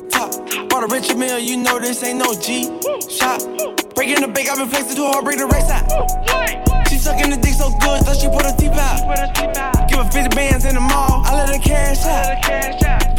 Top. 0.09 0.31
Bought 0.69 0.83
a 0.83 0.87
Richard 0.87 1.17
Mille, 1.17 1.37
you 1.37 1.57
know 1.57 1.79
this 1.79 2.01
ain't 2.01 2.17
no 2.17 2.33
G. 2.33 2.63
Shot. 3.11 3.43
Breaking 3.93 4.21
the 4.21 4.31
bank, 4.33 4.47
I've 4.49 4.57
been 4.57 4.69
flexing 4.69 4.95
too 4.95 5.03
hard, 5.03 5.25
break 5.25 5.37
the 5.37 5.47
race 5.47 5.69
out. 5.69 5.83
She 6.87 6.97
sucking 6.97 7.29
the 7.29 7.35
dick 7.35 7.55
so 7.55 7.71
good, 7.71 7.99
thought 8.05 8.15
she 8.15 8.29
put 8.29 8.45
her 8.47 8.55
teeth. 8.55 8.71
Give 9.89 9.99
her 9.99 10.09
50 10.09 10.33
bands 10.33 10.63
in 10.63 10.75
the 10.75 10.79
mall, 10.79 11.23
I 11.25 11.35
let 11.35 11.49
her 11.49 11.61
cash 11.61 12.05
out. 12.05 13.14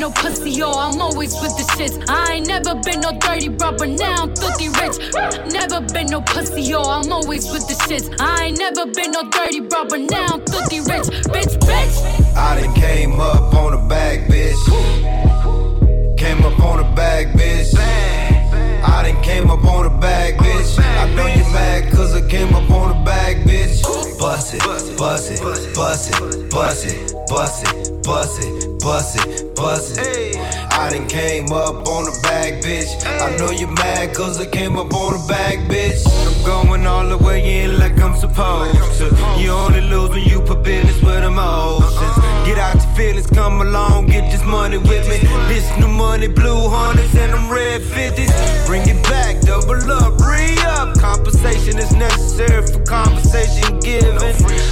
No 0.00 0.10
pussy, 0.10 0.50
yo. 0.50 0.70
I'm 0.72 1.00
always 1.00 1.34
with 1.42 1.54
the 1.58 1.64
shits. 1.76 2.02
I 2.08 2.34
ain't 2.34 2.46
never 2.46 2.74
been 2.74 3.00
no 3.00 3.12
dirty 3.12 3.48
bro, 3.48 3.72
but 3.72 3.90
now 3.90 4.22
I'm 4.22 4.34
filthy 4.34 4.68
rich. 4.80 4.96
Never 5.52 5.80
been 5.92 6.06
no 6.06 6.22
pussy, 6.22 6.62
yo. 6.62 6.80
I'm 6.80 7.12
always 7.12 7.50
with 7.52 7.68
the 7.68 7.74
shits. 7.84 8.08
I 8.18 8.46
ain't 8.46 8.58
never 8.58 8.86
been 8.86 9.12
no 9.12 9.28
dirty 9.28 9.60
bro, 9.60 9.84
but 9.84 10.00
now 10.00 10.26
I'm 10.32 10.46
filthy 10.46 10.80
rich. 10.80 11.08
Bitch, 11.28 11.54
bitch. 11.68 12.34
I 12.34 12.60
done 12.60 12.74
came 12.74 13.20
up 13.20 13.52
on 13.54 13.74
a 13.74 13.88
bag, 13.88 14.26
bitch. 14.28 14.56
Came 16.16 16.44
up 16.44 16.58
on 16.60 16.80
a 16.80 16.94
bag, 16.94 17.34
bitch. 17.34 17.78
I 17.78 19.02
done 19.02 19.22
came 19.22 19.50
up 19.50 19.64
on 19.64 19.84
a 19.84 20.00
bag, 20.00 20.38
bitch. 20.38 20.80
I 20.80 21.14
know 21.14 21.26
you 21.26 21.44
mad 21.52 21.92
cause 21.92 22.14
I 22.14 22.26
came 22.26 22.54
up 22.54 22.70
on 22.70 22.96
a 22.96 23.04
bag, 23.04 23.44
bitch. 23.44 23.82
Bust 24.18 24.54
it, 24.54 24.62
bust 24.62 24.90
it, 24.90 24.98
bust 24.98 25.30
it, 25.30 25.74
bust 25.74 26.10
it, 26.10 26.50
bust 26.50 26.86
it, 26.86 27.14
bust 27.28 27.64
it, 27.64 28.02
bust 28.02 28.42
it, 28.44 28.59
bust 28.82 29.16
it. 29.26 29.54
Bust 29.54 29.98
it. 29.98 30.36
I 30.72 30.90
done 30.90 31.06
came 31.08 31.52
up 31.52 31.86
on 31.86 32.04
the 32.04 32.18
bag, 32.22 32.62
bitch. 32.62 32.88
I 33.04 33.36
know 33.36 33.50
you 33.50 33.66
mad 33.66 34.14
cause 34.14 34.40
I 34.40 34.46
came 34.46 34.76
up 34.76 34.92
on 34.94 35.12
the 35.12 35.24
bag, 35.28 35.68
bitch. 35.68 36.02
I'm 36.26 36.44
going 36.44 36.86
all 36.86 37.06
the 37.06 37.18
way 37.18 37.62
in 37.62 37.78
like 37.78 38.00
I'm 38.00 38.16
supposed 38.16 38.98
to. 38.98 39.06
You 39.38 39.50
only 39.50 39.82
lose 39.82 40.10
when 40.10 40.24
you 40.24 40.40
put 40.40 40.62
business 40.62 41.00
with 41.02 41.24
emotions. 41.24 42.16
Get 42.46 42.58
out 42.58 42.74
your 42.74 42.94
feelings, 42.94 43.26
come 43.26 43.60
along, 43.60 44.06
get 44.06 44.30
this 44.30 44.44
money 44.44 44.78
with 44.78 45.08
me. 45.08 45.18
This 45.48 45.66
new 45.78 45.88
money, 45.88 46.28
blue 46.28 46.68
hundreds 46.68 47.14
and 47.14 47.32
them 47.32 47.50
red 47.50 47.82
fifties. 47.82 48.32
Bring 48.66 48.82
it 48.88 49.02
back, 49.04 49.40
double 49.42 49.80
up, 49.92 50.18
re 50.20 50.56
up. 50.64 50.98
Compensation 50.98 51.78
is 51.78 51.94
necessary 51.94 52.66
for 52.66 52.82
conversation 52.84 53.78
given. 53.80 54.16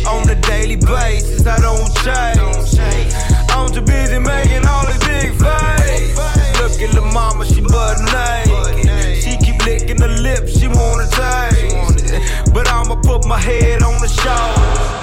On 0.07 0.29
a 0.29 0.35
daily 0.43 0.77
basis, 0.77 1.47
I 1.47 1.59
don't 1.61 1.93
change. 2.05 3.28
I'm 3.51 3.71
too 3.73 3.83
busy 3.83 4.19
making 4.19 4.67
all 4.67 4.87
these 4.87 4.99
big 5.07 5.31
face. 5.33 6.17
Look 6.61 6.81
at 6.83 6.95
the 6.95 7.03
mama, 7.13 7.45
she 7.47 7.61
butt 7.61 7.99
naked. 8.13 9.23
She 9.23 9.37
keep 9.39 9.65
licking 9.65 10.01
her 10.01 10.09
lips, 10.09 10.59
she 10.59 10.69
wanna 10.69 11.07
taste. 11.07 12.53
But 12.53 12.69
I'ma 12.69 12.97
put 13.03 13.27
my 13.27 13.39
head 13.39 13.83
on 13.83 14.01
the 14.01 14.09
shoulder. 14.09 14.99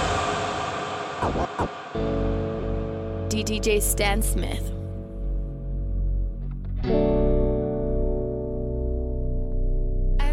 DJ 3.30 3.82
Stan 3.82 4.22
Smith. 4.22 4.72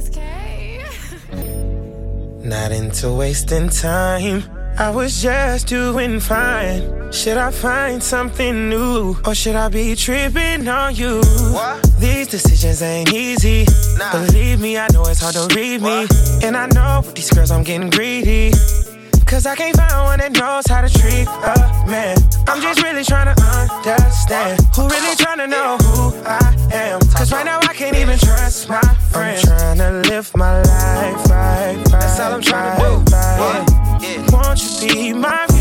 SK 0.00 0.19
Not 2.45 2.73
into 2.73 3.12
wasting 3.12 3.69
time. 3.69 4.52
I 4.79 4.91
was 4.91 5.23
just 5.23 5.69
doing 5.69 6.19
fine. 6.19 7.12
Should 7.12 7.37
I 7.37 7.50
find 7.50 8.02
something 8.02 8.71
new? 8.71 9.17
Or 9.26 9.35
should 9.35 9.55
I 9.55 9.69
be 9.69 9.95
tripping 9.95 10.67
on 10.67 10.95
you? 10.95 11.21
These 11.99 12.29
decisions 12.29 12.81
ain't 12.81 13.12
easy. 13.12 13.67
Believe 14.11 14.61
me, 14.61 14.79
I 14.79 14.88
know 14.93 15.05
it's 15.07 15.21
hard 15.21 15.35
to 15.35 15.55
read 15.55 15.83
me. 15.83 16.07
And 16.43 16.57
I 16.57 16.67
know 16.69 17.02
with 17.05 17.14
these 17.14 17.31
girls 17.31 17.50
I'm 17.50 17.62
getting 17.62 17.91
greedy. 17.91 18.52
Cause 19.26 19.47
I 19.47 19.57
can't 19.57 19.75
find 19.75 19.93
one 20.05 20.19
that 20.19 20.33
knows 20.33 20.67
how 20.67 20.83
to 20.83 20.93
treat 20.93 21.26
a 21.26 21.87
man. 21.88 22.19
I'm 22.47 22.61
just 22.61 22.83
really 22.83 23.02
trying 23.02 23.35
to 23.35 23.43
understand 23.43 24.61
who 24.76 24.88
really 24.88 25.17
trying 25.17 25.38
to 25.38 25.47
know 25.47 25.79
who 25.79 26.12
I 26.26 26.55
am. 26.73 27.00
Cause 27.17 27.33
right 27.33 27.45
now 27.45 27.59
I 27.62 27.73
can't 27.73 27.97
even 27.97 28.19
trust 28.19 28.69
my 28.69 28.81
friends. 29.11 29.49
I'm 29.49 29.76
trying 29.76 29.79
to 29.79 30.11
live 30.11 30.31
my 30.37 30.61
life 30.61 31.31
right, 31.31 31.76
right. 31.76 31.85
That's 31.93 32.21
all 32.21 32.35
I'm 32.35 32.43
trying 32.43 32.79
to 32.79 33.11
do. 33.11 33.17
Right. 33.17 33.72
Won't 34.03 34.83
you 34.83 34.89
be 34.89 35.13
my 35.13 35.52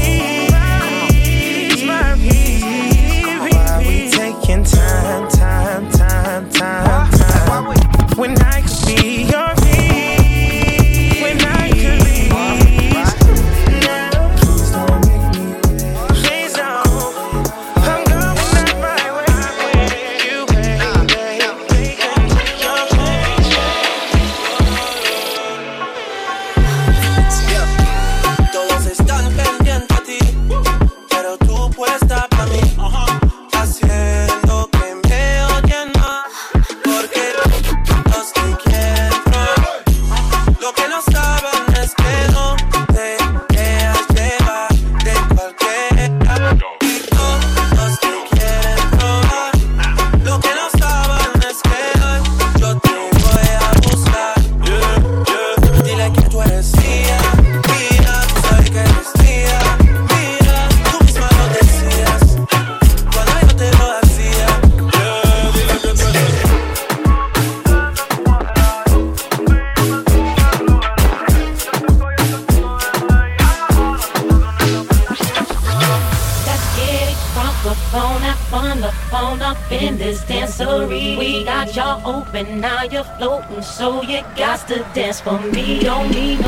to 84.71 84.83
dance 84.93 85.19
for 85.19 85.37
me. 85.53 85.79
Don't 85.79 86.09
need 86.11 86.40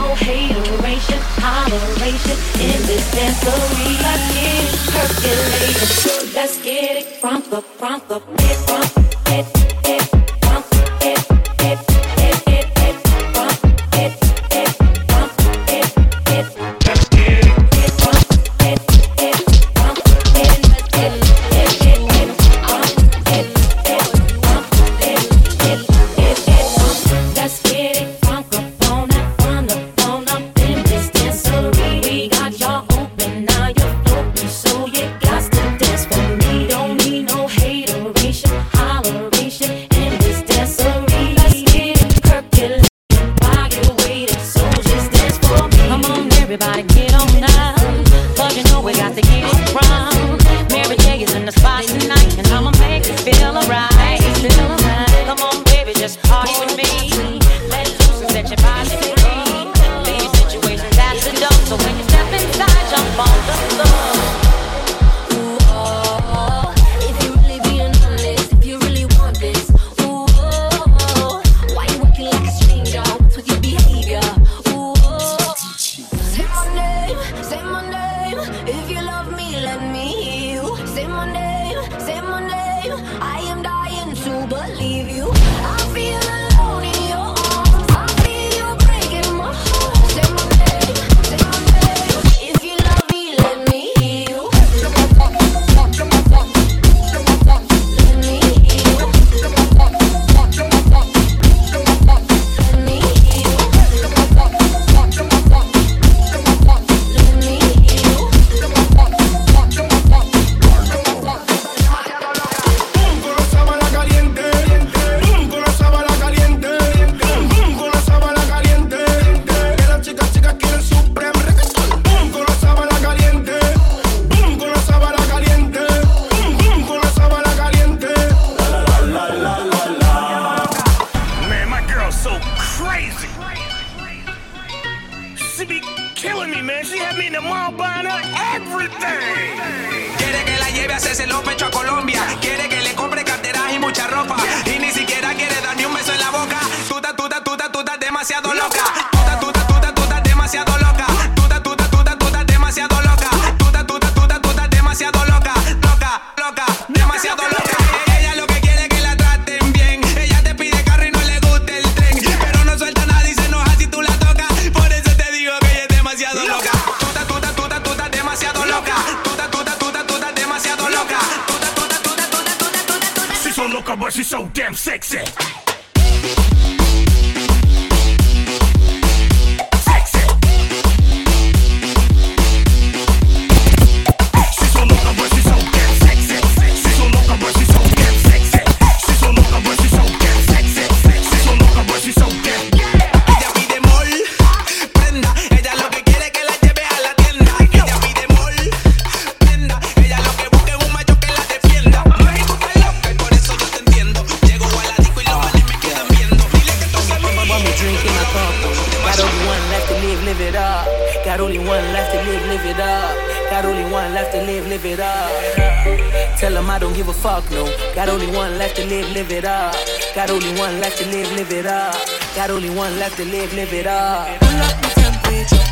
one 222.84 223.00
left 223.00 223.16
to 223.16 223.24
live, 223.24 223.54
live 223.54 223.72
it 223.72 223.88
up. 223.88 224.28
Pull 224.42 224.60
up 224.68 224.76
my 224.84 224.90
temperature. 225.04 225.64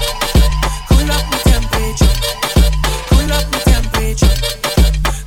Cool 0.87 1.11
up 1.11 1.23
my 1.31 1.37
temperature. 1.51 2.13
Cool 3.09 3.31
up 3.35 3.45
my 3.51 3.59
temperature. 3.71 4.35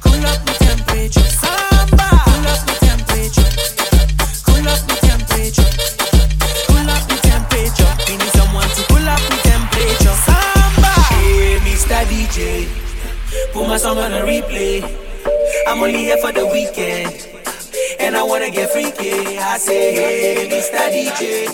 Cool 0.00 0.24
up 0.24 0.40
my 0.46 0.54
temperature. 0.64 1.28
Samba. 1.42 2.08
Cool 2.24 2.46
up 2.52 2.60
my 2.68 2.74
temperature. 2.88 3.48
Cool 4.46 4.68
up 4.72 4.80
my 4.88 4.96
temperature. 5.08 5.70
Cool 6.68 6.88
up 6.94 7.04
my 7.10 7.16
temperature. 7.28 7.92
We 8.08 8.14
need 8.16 8.32
someone 8.40 8.70
to 8.76 8.82
pull 8.88 9.06
up 9.14 9.20
my 9.28 9.38
temperature. 9.52 10.16
Samba. 10.24 10.92
Hey, 11.12 11.60
Mr. 11.68 12.00
DJ, 12.08 12.40
put 13.52 13.68
my 13.68 13.76
song 13.76 13.98
on 13.98 14.12
a 14.12 14.22
replay. 14.24 14.80
I'm 15.68 15.82
only 15.82 15.98
here 16.08 16.16
for 16.16 16.32
the 16.32 16.46
weekend 16.46 17.34
and 18.00 18.16
I 18.16 18.22
wanna 18.22 18.50
get 18.50 18.70
freaky. 18.70 19.38
I 19.38 19.58
say, 19.58 19.94
hey, 19.94 20.48
Mr. 20.48 20.84
DJ, 20.94 21.53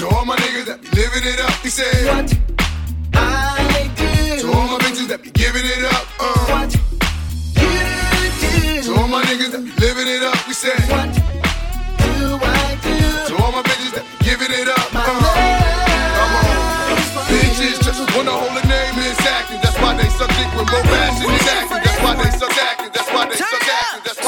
To 0.00 0.08
all 0.14 0.24
my 0.24 0.36
niggas 0.36 0.66
that 0.66 0.80
be 0.82 0.88
living 0.90 1.24
it 1.24 1.40
up, 1.40 1.52
he 1.62 1.68
said. 1.68 2.06
What 2.06 2.40
I 3.14 3.90
do. 3.96 4.42
To 4.42 4.52
all 4.56 4.68
my 4.68 4.78
bitches 4.78 5.08
that 5.08 5.22
be 5.22 5.30
giving 5.30 5.64
it 5.64 5.84
up. 5.92 6.13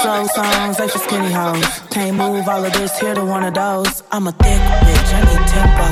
Slow 0.07 0.25
songs, 0.29 0.77
they 0.77 0.87
for 0.87 0.99
skinny 0.99 1.33
hoes. 1.33 1.67
Can't 1.91 2.17
move 2.17 2.47
all 2.47 2.65
of 2.65 2.73
this 2.75 2.97
here 3.01 3.13
to 3.17 3.25
one 3.25 3.43
of 3.43 3.55
those. 3.55 4.05
I'm 4.13 4.29
a 4.29 4.31
thick 4.31 4.61
bitch, 4.87 5.11
I 5.11 5.21
need 5.27 5.43
tempo. 5.51 5.87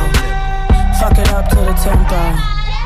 Fuck 1.00 1.18
it 1.18 1.32
up 1.32 1.48
to 1.48 1.56
the 1.56 1.74
tempo. 1.82 2.22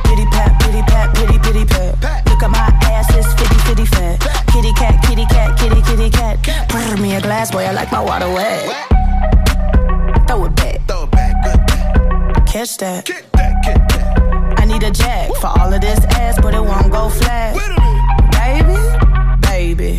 Pity 0.08 0.24
pat, 0.32 0.58
pity 0.62 0.80
pat, 0.88 1.14
pity 1.14 1.38
pity 1.40 1.64
pat. 1.66 2.24
Look 2.28 2.42
at 2.42 2.50
my 2.50 2.72
ass, 2.88 3.14
it's 3.14 3.28
fitty 3.34 3.58
fitty 3.68 3.84
fat. 3.84 4.16
Kitty 4.54 4.72
cat, 4.72 5.04
kitty 5.04 5.26
cat, 5.26 5.58
kitty 5.58 5.82
kitty 5.82 6.08
cat. 6.08 6.38
Pour 6.70 6.96
me 6.96 7.14
a 7.16 7.20
glass, 7.20 7.50
boy, 7.50 7.64
I 7.64 7.72
like 7.72 7.92
my 7.92 8.00
water 8.00 8.32
wet. 8.32 8.64
Throw 10.26 10.46
it 10.46 10.56
back. 10.56 10.80
Throw 10.88 11.02
it 11.02 11.10
back. 11.10 12.46
Catch 12.46 12.78
that. 12.78 13.10
I 14.56 14.64
need 14.64 14.82
a 14.82 14.90
jack 14.90 15.28
for 15.42 15.48
all 15.48 15.74
of 15.74 15.82
this 15.82 16.02
ass, 16.06 16.40
but 16.40 16.54
it 16.54 16.62
won't 16.62 16.90
go 16.90 17.10
flat. 17.10 17.52
Baby, 18.32 18.80
baby, 19.46 19.98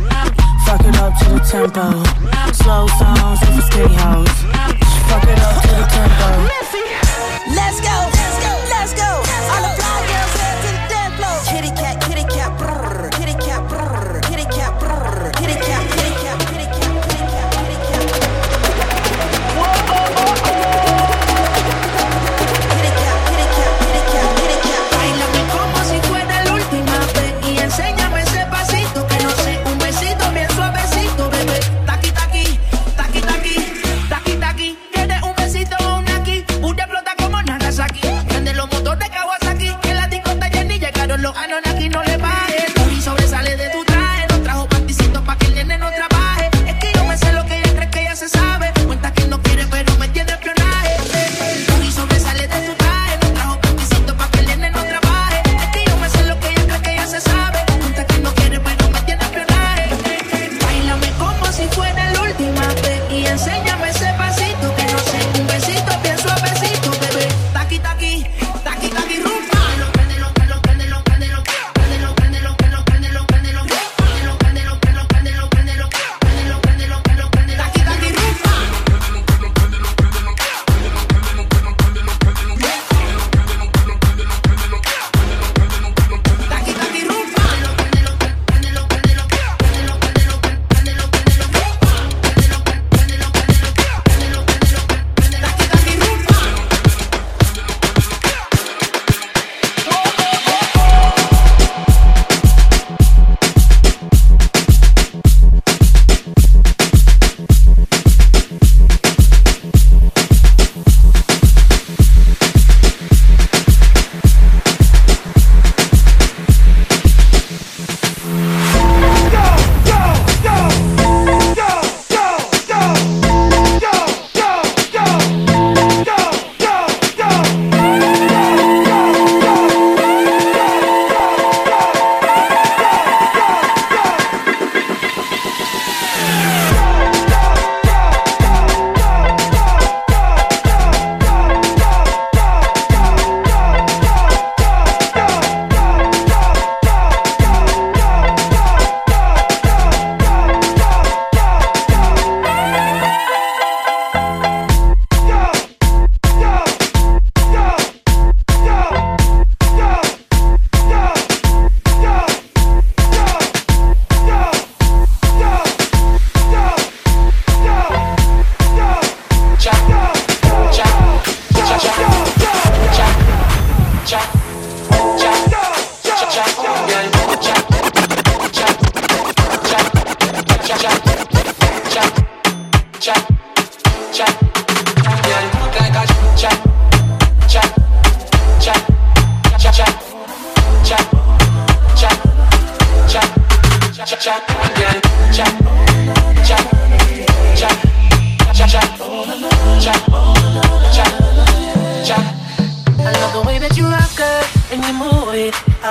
Fuck 0.71 0.85
it 0.85 0.97
up 0.99 1.13
to 1.19 1.25
the 1.25 1.39
tempo. 1.39 1.91
Slow 2.53 2.87
songs 2.87 3.39
for 3.43 3.61
skinny 3.67 3.93
hoes. 3.93 4.31
Fuck 5.11 5.27
it 5.27 5.39
up 5.43 5.61
to 5.63 5.67
the 5.67 5.83
tempo. 5.91 6.47
Let's 7.51 7.81
go, 7.81 8.10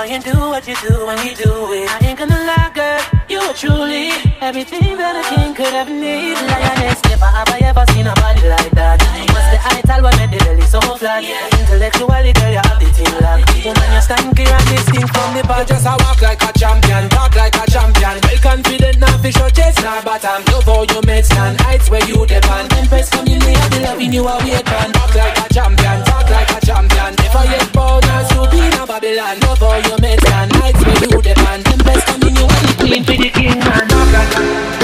How 0.01 0.07
you 0.09 0.17
do 0.17 0.33
what 0.49 0.67
you 0.67 0.73
do 0.81 1.05
when 1.05 1.21
you 1.21 1.37
do 1.37 1.53
it. 1.77 1.85
I 1.85 2.09
ain't 2.09 2.17
gonna 2.17 2.33
lie, 2.33 2.73
girl, 2.73 3.21
you 3.29 3.37
are 3.37 3.53
truly 3.53 4.09
everything 4.41 4.97
that 4.97 5.13
a 5.13 5.21
king 5.29 5.53
could 5.53 5.69
ever 5.77 5.93
need. 5.93 6.41
Lioness, 6.41 6.97
never 7.05 7.29
have 7.29 7.45
I 7.53 7.61
ever 7.69 7.85
seen 7.93 8.09
a 8.09 8.13
body 8.17 8.49
like 8.49 8.73
that. 8.73 8.97
What's 8.97 9.85
the 9.85 10.01
what 10.01 10.17
made 10.17 10.33
the 10.33 10.41
belly 10.41 10.65
so 10.65 10.81
flat? 10.97 11.21
Intellectually, 11.21 12.33
girl, 12.33 12.49
you 12.49 12.65
have 12.65 12.81
the 12.81 12.89
thing 12.89 13.13
locked. 13.21 13.45
Woman, 13.61 13.89
you 13.93 14.01
stand 14.01 14.33
clear 14.33 14.49
and 14.49 14.67
distinct 14.73 15.13
from 15.13 15.37
the 15.37 15.45
back. 15.45 15.69
Just 15.69 15.85
a 15.85 15.93
walk 15.93 16.17
like 16.25 16.41
a 16.41 16.51
champion, 16.57 17.05
talk 17.13 17.37
like 17.37 17.53
a 17.61 17.65
champion. 17.69 18.17
Well 18.25 18.41
confident, 18.41 18.97
not 18.97 19.21
fish 19.21 19.37
or 19.37 19.53
chest, 19.53 19.85
nah 19.85 20.01
bottom. 20.01 20.41
Love 20.49 20.65
how 20.65 20.81
you 20.81 21.01
make 21.05 21.29
stand 21.29 21.61
heights 21.61 21.93
where 21.93 22.01
you 22.09 22.25
depend. 22.25 22.73
Empress, 22.73 23.13
come 23.13 23.29
in 23.29 23.37
here, 23.37 23.69
the 23.69 23.85
loving 23.85 24.17
you 24.17 24.25
are 24.25 24.41
wait 24.41 24.65
on. 24.65 24.97
Talk 24.97 25.13
like 25.13 25.37
a 25.37 25.45
champion, 25.53 26.01
talk 26.09 26.25
like 26.25 26.50
champion. 26.71 27.13
I 27.35 27.45
get 27.51 27.67
born 27.73 28.03
as 28.15 28.31
you 28.31 28.43
be 28.51 28.59
in 28.63 28.73
a 28.79 28.85
Babylon, 28.87 29.39
love 29.43 29.59
how 29.59 29.75
you 29.87 29.95
make 29.99 30.19
stand 30.21 30.51
heights 30.55 30.81
where 30.85 30.99
you 31.03 31.21
depend. 31.21 31.67
Empress, 31.67 32.03
come 32.05 32.23
in, 32.27 32.35
you 32.35 32.45
are 32.45 32.63
the 32.67 32.73
queen 32.79 33.03
for 33.03 33.17
the 33.17 33.29
king, 33.29 33.59
man. 33.59 33.87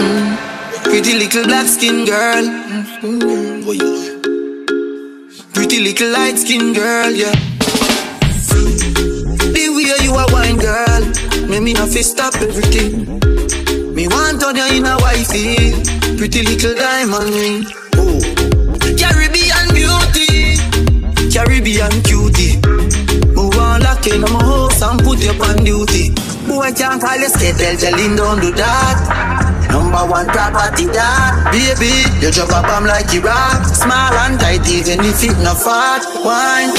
Mm. 0.04 0.84
Pretty 0.84 1.14
little 1.22 1.46
black 1.46 1.68
skin 1.68 2.06
girl. 2.06 2.46
Pretty 5.54 5.80
little 5.80 6.12
light 6.12 6.38
skin 6.38 6.74
girl, 6.74 7.12
yeah. 7.12 7.36
The 9.56 9.66
way 9.76 9.98
you 10.06 10.14
are 10.14 10.30
wine 10.32 10.58
girl, 10.58 11.02
make 11.50 11.64
me 11.64 11.74
have 11.76 11.92
to 11.92 12.04
stop 12.04 12.36
everything. 12.36 13.20
Me 13.94 14.08
want 14.08 14.44
on 14.44 14.56
you 14.56 14.68
in 14.78 14.86
a 14.86 14.98
wifey, 15.02 15.74
pretty 16.18 16.44
little 16.44 16.76
diamond 16.76 17.30
ring. 17.34 17.66
Oh, 17.96 18.57
Caribbean 21.32 21.92
cutie. 22.04 22.58
Move 23.36 23.58
on 23.58 23.82
lock 23.82 24.06
in 24.08 24.22
my 24.22 24.30
house 24.30 24.82
and 24.82 25.00
put 25.04 25.20
you 25.20 25.32
on 25.32 25.64
duty. 25.64 26.10
Boy 26.48 26.72
can't 26.72 27.02
call 27.02 27.18
you 27.18 27.30
stay 27.30 27.52
tell 27.54 27.76
Jolene 27.76 28.16
don't 28.16 28.40
do 28.40 28.52
that. 28.54 29.48
Number 29.70 30.00
one 30.08 30.28
property 30.28 30.86
that 30.96 31.52
Baby, 31.52 31.92
you 32.24 32.32
drop 32.32 32.50
a 32.56 32.64
bomb 32.64 32.86
like 32.88 33.12
Iraq 33.14 33.68
Small 33.76 34.16
and 34.24 34.40
tight 34.40 34.64
even 34.72 35.04
if 35.04 35.22
it 35.24 35.38
not 35.44 35.60
fat 35.60 36.08
wine 36.24 36.72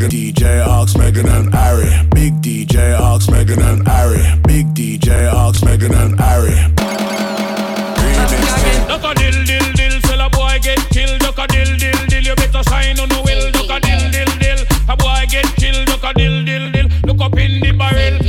Megan. 0.00 0.18
DJ 0.18 0.66
Ox, 0.66 0.96
Megan 0.96 1.28
and 1.28 1.54
Ari. 1.54 2.08
Big 2.14 2.40
DJ 2.40 2.98
Ox, 2.98 3.28
Megan 3.28 3.60
and 3.60 3.86
Ari. 3.86 4.40
Big 4.46 4.66
DJ 4.72 5.30
Ox, 5.30 5.62
Megan 5.62 5.92
and 5.92 6.18
Ari. 6.18 6.56
A 9.02 9.14
dill 9.14 9.44
dill 9.74 10.20
a 10.20 10.30
boy 10.30 10.58
get 10.62 10.78
killed. 10.88 11.20
A 11.20 11.46
dill 11.48 11.76
dill 11.76 12.06
dill, 12.08 12.22
you 12.22 12.34
better 12.34 12.62
sign 12.62 12.98
on 12.98 13.08
the 13.08 13.20
a 13.20 13.80
dill 13.80 14.10
dill 14.10 14.38
dill, 14.38 14.64
a 14.88 14.96
boy 14.96 15.26
get 15.28 15.44
killed. 15.56 15.88
A 15.88 16.14
dill 16.14 16.44
dill 16.44 16.72
dill, 16.72 16.88
look 17.04 17.20
up 17.20 17.36
in 17.38 17.60
the 17.60 17.72
barrel. 17.72 18.19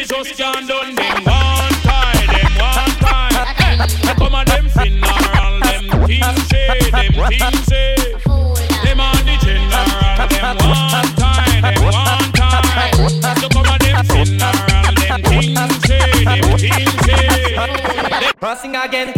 Me, 0.00 0.06
just 0.06 0.36
can't 0.36 0.68
done. 0.68 0.94
Them 0.94 1.24
one 1.24 1.74
time, 1.84 2.26
them 2.26 2.52
one 2.58 2.94
time. 3.00 3.34
I 3.36 4.14
come 4.16 4.34
on 4.34 4.46
them 4.46 4.68
funeral, 4.68 5.60
them 5.60 6.36
say, 6.48 6.90
them 6.90 7.12
things 7.28 7.64
say. 7.66 7.94
Them 8.84 9.00
on 9.00 9.16
the 9.26 9.36
general, 9.44 9.88
them 10.28 10.56
one 10.68 11.08
time, 11.16 11.62
them 11.62 11.82
one 11.84 12.32
time. 12.32 12.94
So 13.40 13.48
come 13.48 13.68
them 13.78 14.06
them 15.00 15.70
say, 15.76 16.24
them 16.24 16.42
things 16.58 17.00
say. 17.06 18.34
Crossing 18.38 18.76
again. 18.76 19.12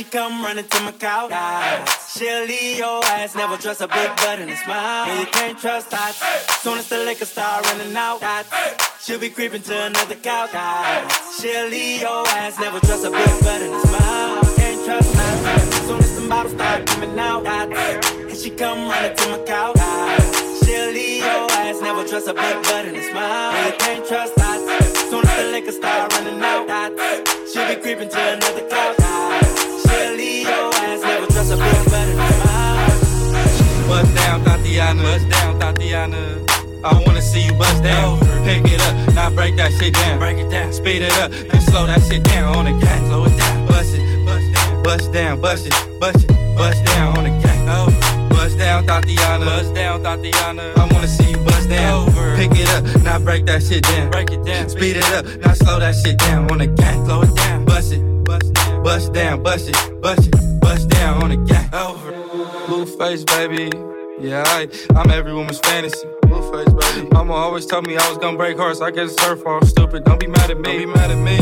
She 0.00 0.04
come 0.04 0.42
running 0.42 0.66
to 0.66 0.80
my 0.80 0.92
couch. 0.92 1.30
She'll 2.08 2.46
leave 2.46 2.78
your 2.78 3.04
ass, 3.04 3.34
never 3.34 3.58
trust 3.58 3.82
a 3.82 3.88
big 3.88 4.08
butt 4.16 4.38
and 4.38 4.50
a 4.50 4.56
smile. 4.56 5.04
And 5.10 5.20
you 5.20 5.26
can't 5.26 5.58
trust 5.58 5.90
that. 5.90 6.14
Soon 6.62 6.78
as 6.78 6.88
the 6.88 6.98
liquor 7.04 7.26
start 7.26 7.66
running 7.66 7.94
out, 7.94 8.22
she'll 9.02 9.18
be 9.18 9.28
creeping 9.28 9.60
to 9.60 9.76
another 9.88 10.14
couch. 10.14 10.52
She'll 11.38 11.68
leave 11.68 12.00
your 12.00 12.26
ass, 12.28 12.58
never 12.58 12.80
trust 12.80 13.04
a 13.04 13.10
big 13.10 13.40
butt 13.44 13.60
and 13.60 13.74
a 13.74 13.80
smile. 13.88 14.40
Can't 14.56 14.84
trust 14.86 15.12
that. 15.12 15.84
Soon 15.86 15.98
as 15.98 16.14
the 16.16 16.28
bottles 16.28 16.54
start 16.54 16.86
coming 16.86 17.18
out, 17.18 17.46
and 17.46 18.36
she 18.38 18.50
come 18.50 18.88
running 18.88 19.14
to 19.14 19.28
my 19.28 19.38
couch. 19.44 19.76
She'll 20.64 20.92
leave 20.92 21.24
your 21.24 21.50
ass, 21.60 21.80
never 21.82 22.04
trust 22.08 22.26
a 22.26 22.32
big 22.32 22.62
butt 22.62 22.86
and 22.88 22.96
a 22.96 23.02
smile. 23.10 23.52
And 23.52 23.66
you 23.66 23.78
can't 23.78 24.06
trust 24.08 24.34
that. 24.36 24.58
Soon 25.10 25.26
as 25.26 25.36
the 25.36 25.50
liquor 25.52 25.72
start 25.72 26.10
running 26.14 26.40
out, 26.42 26.92
she'll 27.52 27.68
be 27.68 27.76
creeping 27.82 28.08
to 28.08 28.18
another 28.18 28.66
couch. 28.66 28.99
She'll 31.50 31.58
leave 31.58 31.82
your 31.82 31.96
ass, 31.96 33.02
never 33.26 33.42
trust 33.42 33.42
a 33.42 33.42
big 33.42 33.42
butt 33.42 33.42
and 33.42 33.42
a. 33.42 33.88
Bust 33.88 34.14
down, 34.14 34.44
Thotiana. 34.44 35.02
Bust 35.02 35.28
down, 35.28 35.58
Thotiana. 35.58 36.84
I 36.84 37.02
wanna 37.04 37.20
see 37.20 37.44
you 37.46 37.52
bust 37.54 37.82
down. 37.82 38.20
Pick 38.44 38.70
it 38.70 38.80
up, 38.80 39.14
now 39.14 39.30
break 39.30 39.56
that 39.56 39.72
shit 39.72 39.94
down. 39.94 40.20
Break 40.20 40.38
it 40.38 40.48
down. 40.48 40.72
Speed 40.72 41.02
it 41.02 41.12
up, 41.18 41.32
then 41.32 41.60
slow 41.62 41.86
that 41.86 42.02
shit 42.02 42.22
down 42.22 42.54
on 42.54 42.64
the 42.66 42.86
gang. 42.86 43.04
Slow 43.06 43.24
it 43.24 43.36
down. 43.36 43.66
Bust 43.66 43.94
it, 43.94 44.26
bust 44.26 44.52
down. 44.54 44.82
Bust 44.84 45.12
down, 45.12 45.40
bust 45.40 45.66
it, 45.66 45.74
bust 45.98 46.22
it, 46.22 46.28
bust 46.56 46.84
down 46.84 47.18
on 47.18 47.24
the 47.24 47.30
gang. 47.42 47.68
Oh. 47.68 47.90
Bust 48.30 48.56
down, 48.56 48.86
Thotiana. 48.86 49.44
Bust 49.44 49.74
down, 49.74 50.02
Thotiana. 50.04 50.78
I 50.78 50.84
wanna 50.94 51.08
see 51.08 51.30
you 51.32 51.38
bust 51.38 51.68
down. 51.68 52.06
Over. 52.06 52.36
Pick 52.36 52.52
it 52.52 52.70
up, 52.70 53.02
now 53.02 53.18
break 53.18 53.44
that 53.46 53.60
shit 53.64 53.82
down. 53.82 54.08
Break 54.12 54.30
it 54.30 54.44
down. 54.44 54.68
Speed 54.68 54.98
it 54.98 55.12
up, 55.14 55.26
now 55.42 55.54
slow 55.54 55.80
that 55.80 55.96
shit 55.96 56.16
down 56.16 56.48
on 56.48 56.58
the 56.58 56.68
gang. 56.68 57.04
Slow 57.06 57.22
it 57.22 57.34
down. 57.34 57.64
Bust 57.64 57.92
it, 57.92 58.24
bust 58.24 58.52
down. 58.54 58.82
Bust 58.84 59.12
down, 59.12 59.42
bust 59.42 59.68
it, 59.68 60.00
bust 60.00 60.28
it, 60.28 60.49
bust 60.70 60.88
down 60.88 61.20
on 61.22 61.30
the 61.30 61.36
gang. 61.36 61.68
Over. 61.74 62.12
Blueface, 62.66 63.26
baby. 63.26 63.70
Yeah, 64.20 64.44
I, 64.46 64.68
I'm 64.94 65.10
every 65.10 65.34
woman's 65.34 65.58
fantasy. 65.58 66.06
Blueface, 66.22 66.72
baby. 66.80 67.08
Mama 67.10 67.32
always 67.32 67.66
told 67.66 67.88
me 67.88 67.96
I 67.96 68.08
was 68.08 68.18
gonna 68.18 68.36
break 68.36 68.56
hearts. 68.56 68.80
I 68.80 68.92
guess 68.92 69.12
it's 69.12 69.24
her 69.24 69.34
fault. 69.34 69.64
Stupid. 69.64 70.04
Don't 70.04 70.20
be 70.20 70.28
mad 70.28 70.48
at 70.48 70.60
me. 70.60 70.62
Don't 70.62 70.78
be 70.78 70.86
mad 70.86 71.10
at 71.10 71.18
me. 71.18 71.38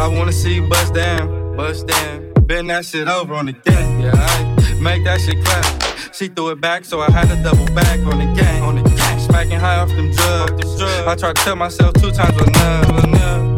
I 0.00 0.06
wanna 0.08 0.32
see 0.32 0.54
you 0.54 0.68
bust 0.68 0.94
down, 0.94 1.54
bust 1.54 1.86
down. 1.86 2.32
Bend 2.46 2.70
that 2.70 2.86
shit 2.86 3.08
over 3.08 3.34
on 3.34 3.46
the 3.46 3.52
gang. 3.52 4.00
Yeah, 4.00 4.12
I 4.14 4.74
make 4.80 5.04
that 5.04 5.20
shit 5.20 5.44
clap. 5.44 6.14
She 6.14 6.28
threw 6.28 6.50
it 6.50 6.60
back, 6.60 6.86
so 6.86 7.00
I 7.00 7.10
had 7.10 7.28
to 7.28 7.36
double 7.42 7.66
back 7.74 7.98
on 8.10 8.18
the 8.20 8.40
gang. 8.40 8.62
On 8.62 8.74
the 8.76 8.88
gang, 8.88 9.18
smacking 9.20 9.60
high 9.60 9.76
off 9.76 9.88
them 9.88 10.10
drugs. 10.12 10.80
I 10.82 11.14
tried 11.14 11.36
to 11.36 11.42
tell 11.44 11.56
myself 11.56 11.92
two 11.94 12.10
times 12.10 12.34
was 12.40 13.04
enough. 13.04 13.51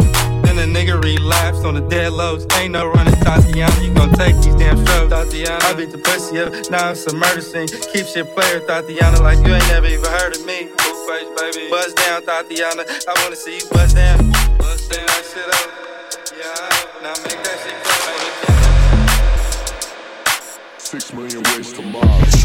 Enough. 0.75 0.85
Then 0.85 0.87
the 0.87 0.93
nigga 0.93 1.03
relapsed 1.03 1.65
on 1.65 1.75
the 1.75 1.81
dead 1.83 2.13
lows. 2.13 2.47
Ain't 2.59 2.73
no 2.73 2.87
running, 2.89 3.15
Thotiana. 3.15 3.83
You 3.83 3.93
gon' 3.95 4.13
take 4.13 4.35
these 4.37 4.55
damn 4.57 4.77
strokes, 4.85 5.13
Thotiana. 5.13 5.63
I 5.63 5.75
beat 5.75 5.91
the 5.91 5.99
pussy 5.99 6.39
up, 6.41 6.53
now 6.71 6.91
it's 6.91 7.07
a 7.07 7.15
murder 7.17 7.41
scene. 7.41 7.69
Keep 7.69 8.07
shit 8.07 8.35
player, 8.35 8.61
Thotiana, 8.61 9.21
like 9.21 9.39
you 9.47 9.55
ain't 9.55 9.69
never 9.69 9.87
even 9.87 10.11
heard 10.11 10.35
of 10.37 10.45
me. 10.47 10.69
Blueface, 10.77 11.37
baby. 11.39 11.71
Buzz 11.71 11.95
down, 11.95 12.23
Thotiana. 12.23 12.85
I 13.09 13.15
wanna 13.23 13.37
see 13.37 13.59
you 13.59 13.67
buzz 13.71 13.95
down. 13.95 14.19
Buzz 14.59 14.89
down, 14.89 15.07
that 15.07 15.25
shit 15.33 15.49
up. 15.55 15.71
Yeah, 16.35 17.03
now 17.03 17.15
make 17.23 17.43
that 17.43 17.59
shit 17.63 17.77
clap. 17.85 18.15
Six 20.79 21.13
million 21.13 21.43
ways 21.55 21.73
to 21.73 21.83
Mars. 21.83 22.45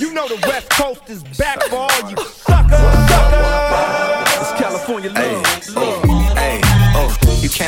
You 0.00 0.12
know 0.12 0.28
the 0.28 0.38
West 0.46 0.70
Coast 0.70 1.08
is 1.08 1.22
back 1.38 1.62
for 1.64 1.76
all 1.76 2.10
you 2.10 2.16
suckers. 2.16 2.78
suckers. 2.78 3.95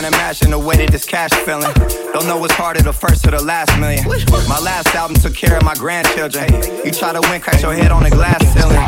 Can't 0.00 0.14
imagine 0.14 0.50
the 0.52 0.58
way 0.58 0.76
that 0.76 0.92
this 0.92 1.04
cash 1.04 1.32
feeling. 1.44 1.72
Don't 2.12 2.26
know 2.26 2.36
what's 2.36 2.54
harder, 2.54 2.80
the 2.82 2.92
first 2.92 3.26
or 3.26 3.32
the 3.32 3.42
last 3.42 3.76
million. 3.80 4.06
My 4.48 4.60
last 4.60 4.94
album 4.94 5.16
took 5.16 5.34
care 5.34 5.56
of 5.56 5.64
my 5.64 5.74
grandchildren. 5.74 6.46
You 6.84 6.92
try 6.92 7.12
to 7.12 7.20
win, 7.28 7.40
crack 7.40 7.60
your 7.60 7.74
head 7.74 7.90
on 7.90 8.04
the 8.04 8.10
glass 8.10 8.38
ceiling. 8.52 8.78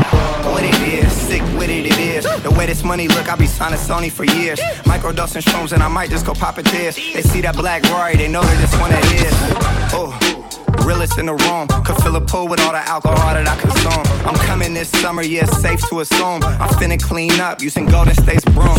What 0.52 0.62
it 0.62 0.80
is, 0.82 1.12
sick 1.12 1.42
with 1.58 1.68
it, 1.68 1.86
it 1.86 1.98
is. 1.98 2.24
The 2.44 2.50
way 2.52 2.66
this 2.66 2.84
money 2.84 3.08
look, 3.08 3.28
I 3.28 3.34
be 3.34 3.46
signing 3.46 3.80
Sony 3.80 4.10
for 4.10 4.24
years. 4.24 4.60
Microdosing 4.86 5.42
shrooms 5.42 5.72
and 5.72 5.82
I 5.82 5.88
might 5.88 6.10
just 6.10 6.26
go 6.26 6.32
pop 6.32 6.58
a 6.58 6.62
tears. 6.62 6.94
They 6.94 7.22
see 7.22 7.40
that 7.40 7.56
black 7.56 7.82
Rory, 7.90 8.14
they 8.14 8.28
know 8.28 8.42
that 8.42 8.58
this 8.60 8.80
one 8.80 8.92
it 8.92 9.04
is. 9.26 9.34
Oh. 9.92 10.39
Realest 10.90 11.18
in 11.18 11.26
the 11.26 11.34
room, 11.34 11.68
could 11.84 12.02
fill 12.02 12.16
a 12.16 12.20
pool 12.20 12.48
with 12.48 12.58
all 12.62 12.72
the 12.72 12.78
alcohol 12.78 13.32
that 13.32 13.46
I 13.46 13.54
consume. 13.54 14.26
I'm 14.26 14.34
coming 14.44 14.74
this 14.74 14.88
summer, 14.88 15.22
yeah, 15.22 15.44
it's 15.44 15.56
safe 15.62 15.80
to 15.88 16.00
assume. 16.00 16.42
I'm 16.42 16.68
finna 16.80 17.00
clean 17.00 17.38
up 17.38 17.62
using 17.62 17.86
Golden 17.86 18.12
State's 18.14 18.44
broom. 18.46 18.76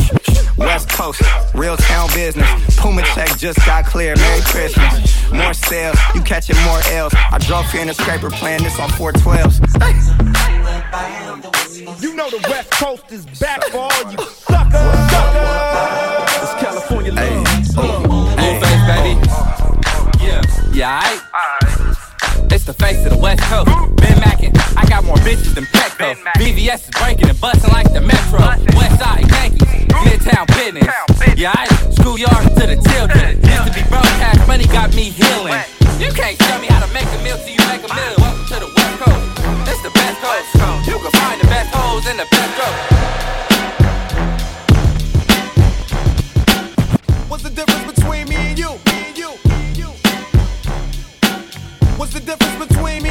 West 0.57 0.89
Coast, 0.89 1.21
real 1.55 1.77
town 1.77 2.09
business. 2.13 2.49
Puma 2.75 3.03
check 3.15 3.37
just 3.37 3.65
got 3.65 3.85
clear. 3.85 4.13
Merry 4.17 4.41
Christmas. 4.41 5.31
More 5.31 5.53
sales, 5.53 5.95
you 6.13 6.21
catching 6.23 6.57
more 6.65 6.81
L's. 6.91 7.13
I 7.15 7.37
drove 7.37 7.71
here 7.71 7.81
in 7.81 7.87
a 7.87 7.93
scraper 7.93 8.29
playing 8.29 8.63
this 8.63 8.77
on 8.77 8.89
412s. 8.89 9.61
You 12.03 12.13
know 12.13 12.29
the 12.29 12.45
West 12.49 12.71
Coast 12.71 13.09
is 13.09 13.25
back 13.39 13.63
for 13.71 13.87
all 13.87 14.11
you 14.11 14.17
suckers. 14.17 14.83
suckers. 15.15 16.43
It's 16.43 16.55
California 16.59 17.13
love. 17.13 17.47
Oh, 17.77 18.35
Blueface, 18.35 18.83
baby. 18.85 19.17
Oh, 19.29 19.79
oh, 19.85 20.11
yeah, 20.21 20.41
yeah, 20.73 21.03
aight. 21.03 21.60
The 22.71 22.85
face 22.85 23.03
of 23.03 23.11
the 23.11 23.17
West 23.17 23.43
Coast. 23.51 23.67
Ben 23.99 24.15
Mackin, 24.23 24.55
I 24.79 24.87
got 24.87 25.03
more 25.03 25.17
bitches 25.27 25.55
than 25.55 25.65
Petco. 25.75 26.15
VVS 26.39 26.87
is 26.87 26.89
breaking 26.95 27.27
and 27.27 27.35
busting 27.41 27.69
like 27.69 27.91
the 27.91 27.99
Metro. 27.99 28.39
West 28.79 28.95
Side 28.95 29.27
Yankees, 29.27 29.91
Midtown 30.07 30.47
business. 30.55 30.87
Yeah, 31.35 31.51
I 31.51 31.67
schoolyard 31.91 32.47
to 32.47 32.63
the 32.71 32.79
children. 32.87 33.43
Used 33.43 33.67
to 33.67 33.73
be 33.75 33.83
broke, 33.91 34.07
cash 34.23 34.47
money 34.47 34.67
got 34.71 34.95
me 34.95 35.11
healing. 35.11 35.59
You 35.99 36.15
can't 36.15 36.39
tell 36.39 36.61
me 36.61 36.67
how 36.67 36.79
to 36.79 36.87
make 36.93 37.11
a 37.11 37.19
meal 37.27 37.35
till 37.43 37.51
you 37.51 37.65
make 37.67 37.83
a 37.83 37.91
meal. 37.91 38.15
Welcome 38.23 38.47
to 38.47 38.57
the 38.63 38.71
West 38.71 38.95
Coast. 39.03 39.67
It's 39.67 39.81
the 39.83 39.91
best 39.91 40.17
coast. 40.23 40.87
You 40.87 40.95
can 40.95 41.11
find 41.11 41.41
the 41.41 41.47
best 41.51 41.75
hoes 41.75 42.07
in 42.07 42.15
the 42.15 42.27
best 42.31 42.51
coast. 42.55 43.40
The 52.13 52.19
difference 52.19 52.67
between 52.67 53.03
me. 53.03 53.10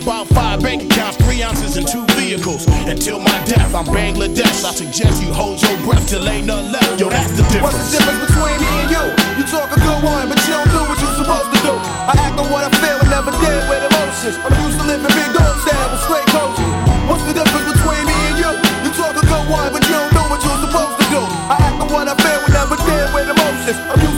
About 0.01 0.25
five 0.33 0.61
bank 0.65 0.81
accounts, 0.81 1.17
three 1.21 1.45
ounces, 1.45 1.77
and 1.77 1.85
two 1.85 2.01
vehicles. 2.17 2.65
Until 2.89 3.19
my 3.21 3.37
death, 3.45 3.69
I'm 3.69 3.85
Bangladesh. 3.85 4.65
I 4.65 4.73
suggest 4.73 5.21
you 5.21 5.29
hold 5.29 5.61
your 5.61 5.77
breath 5.85 6.09
till 6.09 6.25
ain't 6.27 6.49
none 6.49 6.73
left. 6.73 6.99
Yo, 6.99 7.05
that's 7.05 7.29
the 7.37 7.45
difference. 7.53 7.77
What's 7.77 7.93
the 7.93 8.01
difference 8.01 8.25
between 8.25 8.57
me 8.57 8.71
and 8.81 8.89
you? 8.89 9.03
You 9.37 9.45
talk 9.45 9.69
a 9.69 9.77
good 9.77 10.01
one, 10.01 10.25
but 10.25 10.41
you 10.41 10.57
don't 10.57 10.73
do 10.73 10.81
what 10.89 10.97
you're 10.97 11.17
supposed 11.21 11.53
to 11.53 11.59
do. 11.61 11.73
I 12.09 12.17
act 12.17 12.33
on 12.41 12.49
what 12.49 12.65
I 12.65 12.73
feel 12.81 12.97
and 12.97 13.09
never 13.13 13.29
deal 13.29 13.61
with 13.69 13.81
emotions. 13.93 14.35
I'm 14.41 14.53
used 14.65 14.81
to 14.81 14.85
living 14.89 15.13
big 15.13 15.29
dog 15.37 15.55
style 15.61 15.87
with 15.93 16.01
straight 16.01 16.29
coaches. 16.33 16.71
What's 17.05 17.25
the 17.29 17.37
difference 17.37 17.69
between 17.69 18.03
me 18.09 18.17
and 18.33 18.37
you? 18.41 18.51
You 18.81 18.89
talk 18.97 19.13
a 19.13 19.21
good 19.21 19.45
one, 19.53 19.69
but 19.69 19.85
you 19.85 19.93
don't 19.93 20.13
do 20.17 20.23
what 20.33 20.41
you're 20.41 20.61
supposed 20.65 20.97
to 20.97 21.05
do. 21.13 21.21
I 21.45 21.61
act 21.61 21.77
on 21.77 21.93
what 21.93 22.09
I 22.09 22.17
feel 22.17 22.41
and 22.41 22.53
never 22.57 22.73
deal 22.73 23.05
with 23.13 23.29
emotions. 23.29 23.77
I'm 23.77 24.10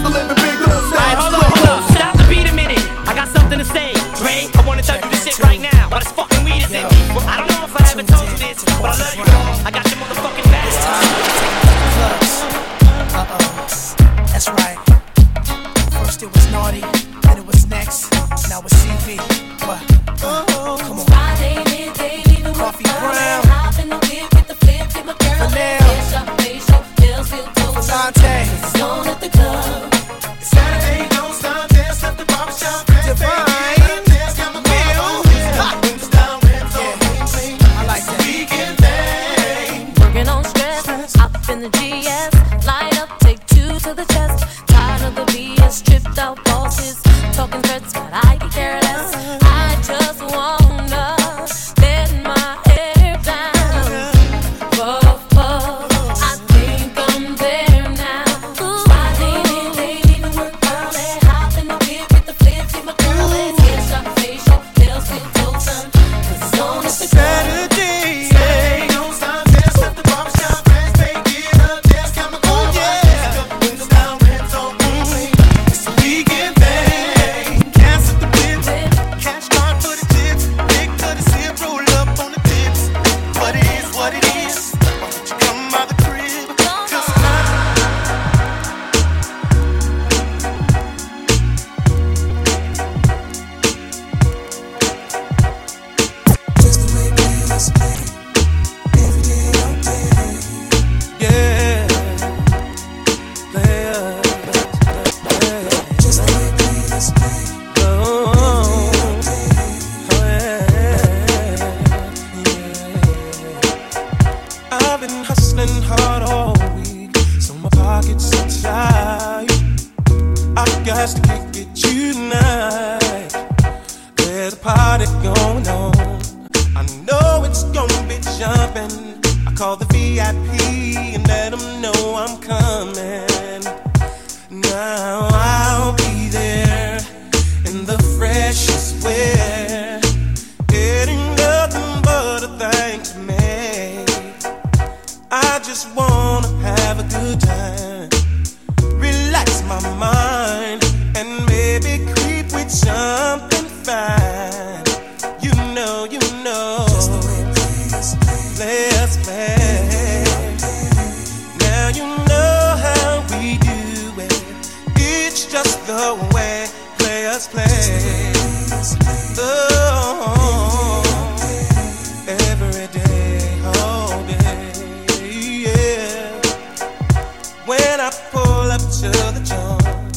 pull 178.31 178.71
up 178.71 178.81
to 178.81 179.09
the 179.35 179.41
joint, 179.43 180.13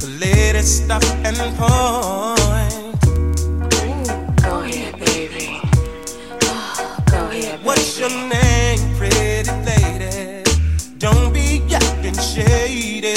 the 0.00 0.08
latest 0.20 0.84
stuff 0.84 1.04
and 1.24 1.36
point. 1.56 2.82
Go 4.42 4.60
here, 4.62 4.92
baby. 4.92 5.60
Oh, 6.42 6.98
go 7.10 7.28
here, 7.28 7.52
baby. 7.52 7.64
What's 7.64 7.98
your 7.98 8.10
name, 8.10 8.96
pretty 8.96 9.50
lady? 9.64 10.42
Don't 10.98 11.32
be 11.32 11.62
acting 11.74 12.18
shady. 12.18 13.11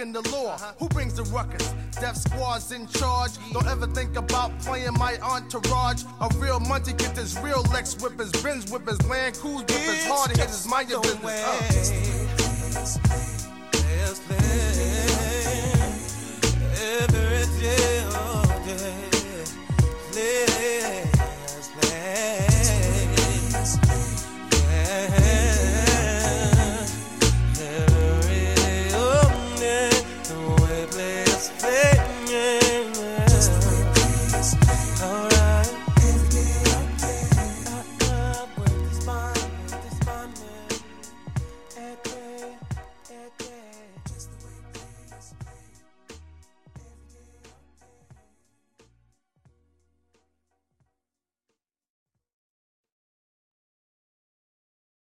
Rules, 0.00 0.12
I'm 0.12 0.12
breaking 0.12 0.12
the 0.12 0.36
law. 0.36 0.56
Who 0.78 0.88
brings 0.88 1.14
the 1.14 1.24
ruckus? 1.24 1.74
Death 2.00 2.16
Squad's 2.16 2.72
in 2.72 2.86
charge. 2.88 3.32
Don't 3.52 3.66
ever 3.66 3.86
think 3.86 4.16
about 4.16 4.58
playing 4.60 4.94
my 4.94 5.18
entourage. 5.20 6.04
A 6.20 6.28
real 6.36 6.60
money 6.60 6.92
get 6.92 7.14
this 7.14 7.38
real 7.42 7.62
Lex 7.72 7.94
whippers, 7.94 8.32
Benz 8.42 8.70
whippers, 8.70 9.00
Land 9.08 9.36
Cruise 9.36 9.62
whippers, 9.62 10.06
hard 10.06 10.30
hitters, 10.30 10.66
mind 10.66 10.90
your 10.90 11.02
business. 11.02 12.98
Uh. 12.98 13.29